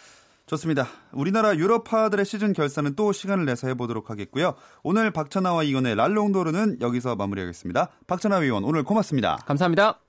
좋습니다. 0.48 0.88
우리나라 1.12 1.54
유럽파들의 1.54 2.24
시즌 2.24 2.52
결산은 2.52 2.94
또 2.96 3.12
시간을 3.12 3.44
내서 3.44 3.68
해보도록 3.68 4.10
하겠고요. 4.10 4.54
오늘 4.82 5.10
박찬하와 5.10 5.62
이건의 5.62 5.94
랄롱도르는 5.94 6.78
여기서 6.80 7.16
마무리하겠습니다. 7.16 7.88
박찬하 8.06 8.38
위원 8.38 8.64
오늘 8.64 8.82
고맙습니다. 8.82 9.36
감사합니다. 9.46 10.00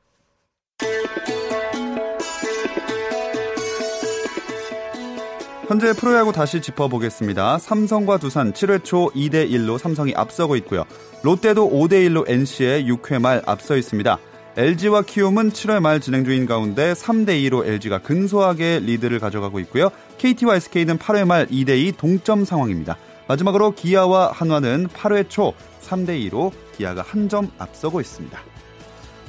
현재 5.68 5.94
프로야구 5.94 6.32
다시 6.32 6.64
짚어보겠습니다. 6.64 7.60
삼성과 7.60 8.18
두산 8.18 8.54
7회 8.54 8.84
초 8.84 9.12
2대 9.12 9.48
1로 9.52 9.78
삼성이 9.78 10.16
앞서고 10.16 10.56
있고요. 10.56 10.84
롯데도 11.22 11.70
5대 11.70 12.10
1로 12.10 12.28
NC에 12.28 12.86
6회 12.86 13.22
말 13.22 13.44
앞서 13.46 13.78
있습니다. 13.78 14.18
LG와 14.58 15.04
키움은 15.04 15.52
7월 15.52 15.80
말 15.80 16.00
진행 16.02 16.26
중인 16.26 16.46
가운데 16.46 16.94
3대 16.94 17.30
2로 17.50 17.66
LG가 17.66 18.00
근소하게 18.00 18.80
리드를 18.80 19.20
가져가고 19.20 19.60
있고요. 19.62 19.90
KT와 20.18 20.56
SK는 20.58 20.98
8회 20.98 21.26
말 21.26 21.48
2대 21.48 21.78
2 21.78 21.94
동점 21.98 22.44
상황입니다. 22.46 22.98
마지막으로 23.28 23.72
기아와 23.72 24.32
한화는 24.32 24.88
8회 24.88 25.30
초 25.30 25.54
3대 25.82 26.30
2로 26.30 26.52
기아가 26.76 27.02
한 27.04 27.30
점 27.30 27.52
앞서고 27.58 28.02
있습니다. 28.02 28.40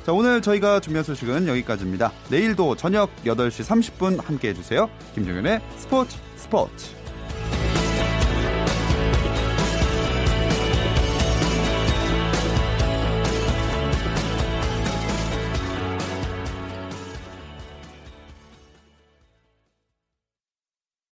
자, 0.06 0.12
오늘 0.12 0.40
저희가 0.40 0.80
준비한 0.80 1.04
소식은 1.04 1.46
여기까지입니다. 1.46 2.10
내일도 2.30 2.74
저녁 2.74 3.10
8시 3.24 3.64
30분 3.98 4.24
함께 4.24 4.48
해주세요. 4.48 4.88
김종현의 5.14 5.60
스포츠 5.76 6.16
스포츠. 6.36 6.99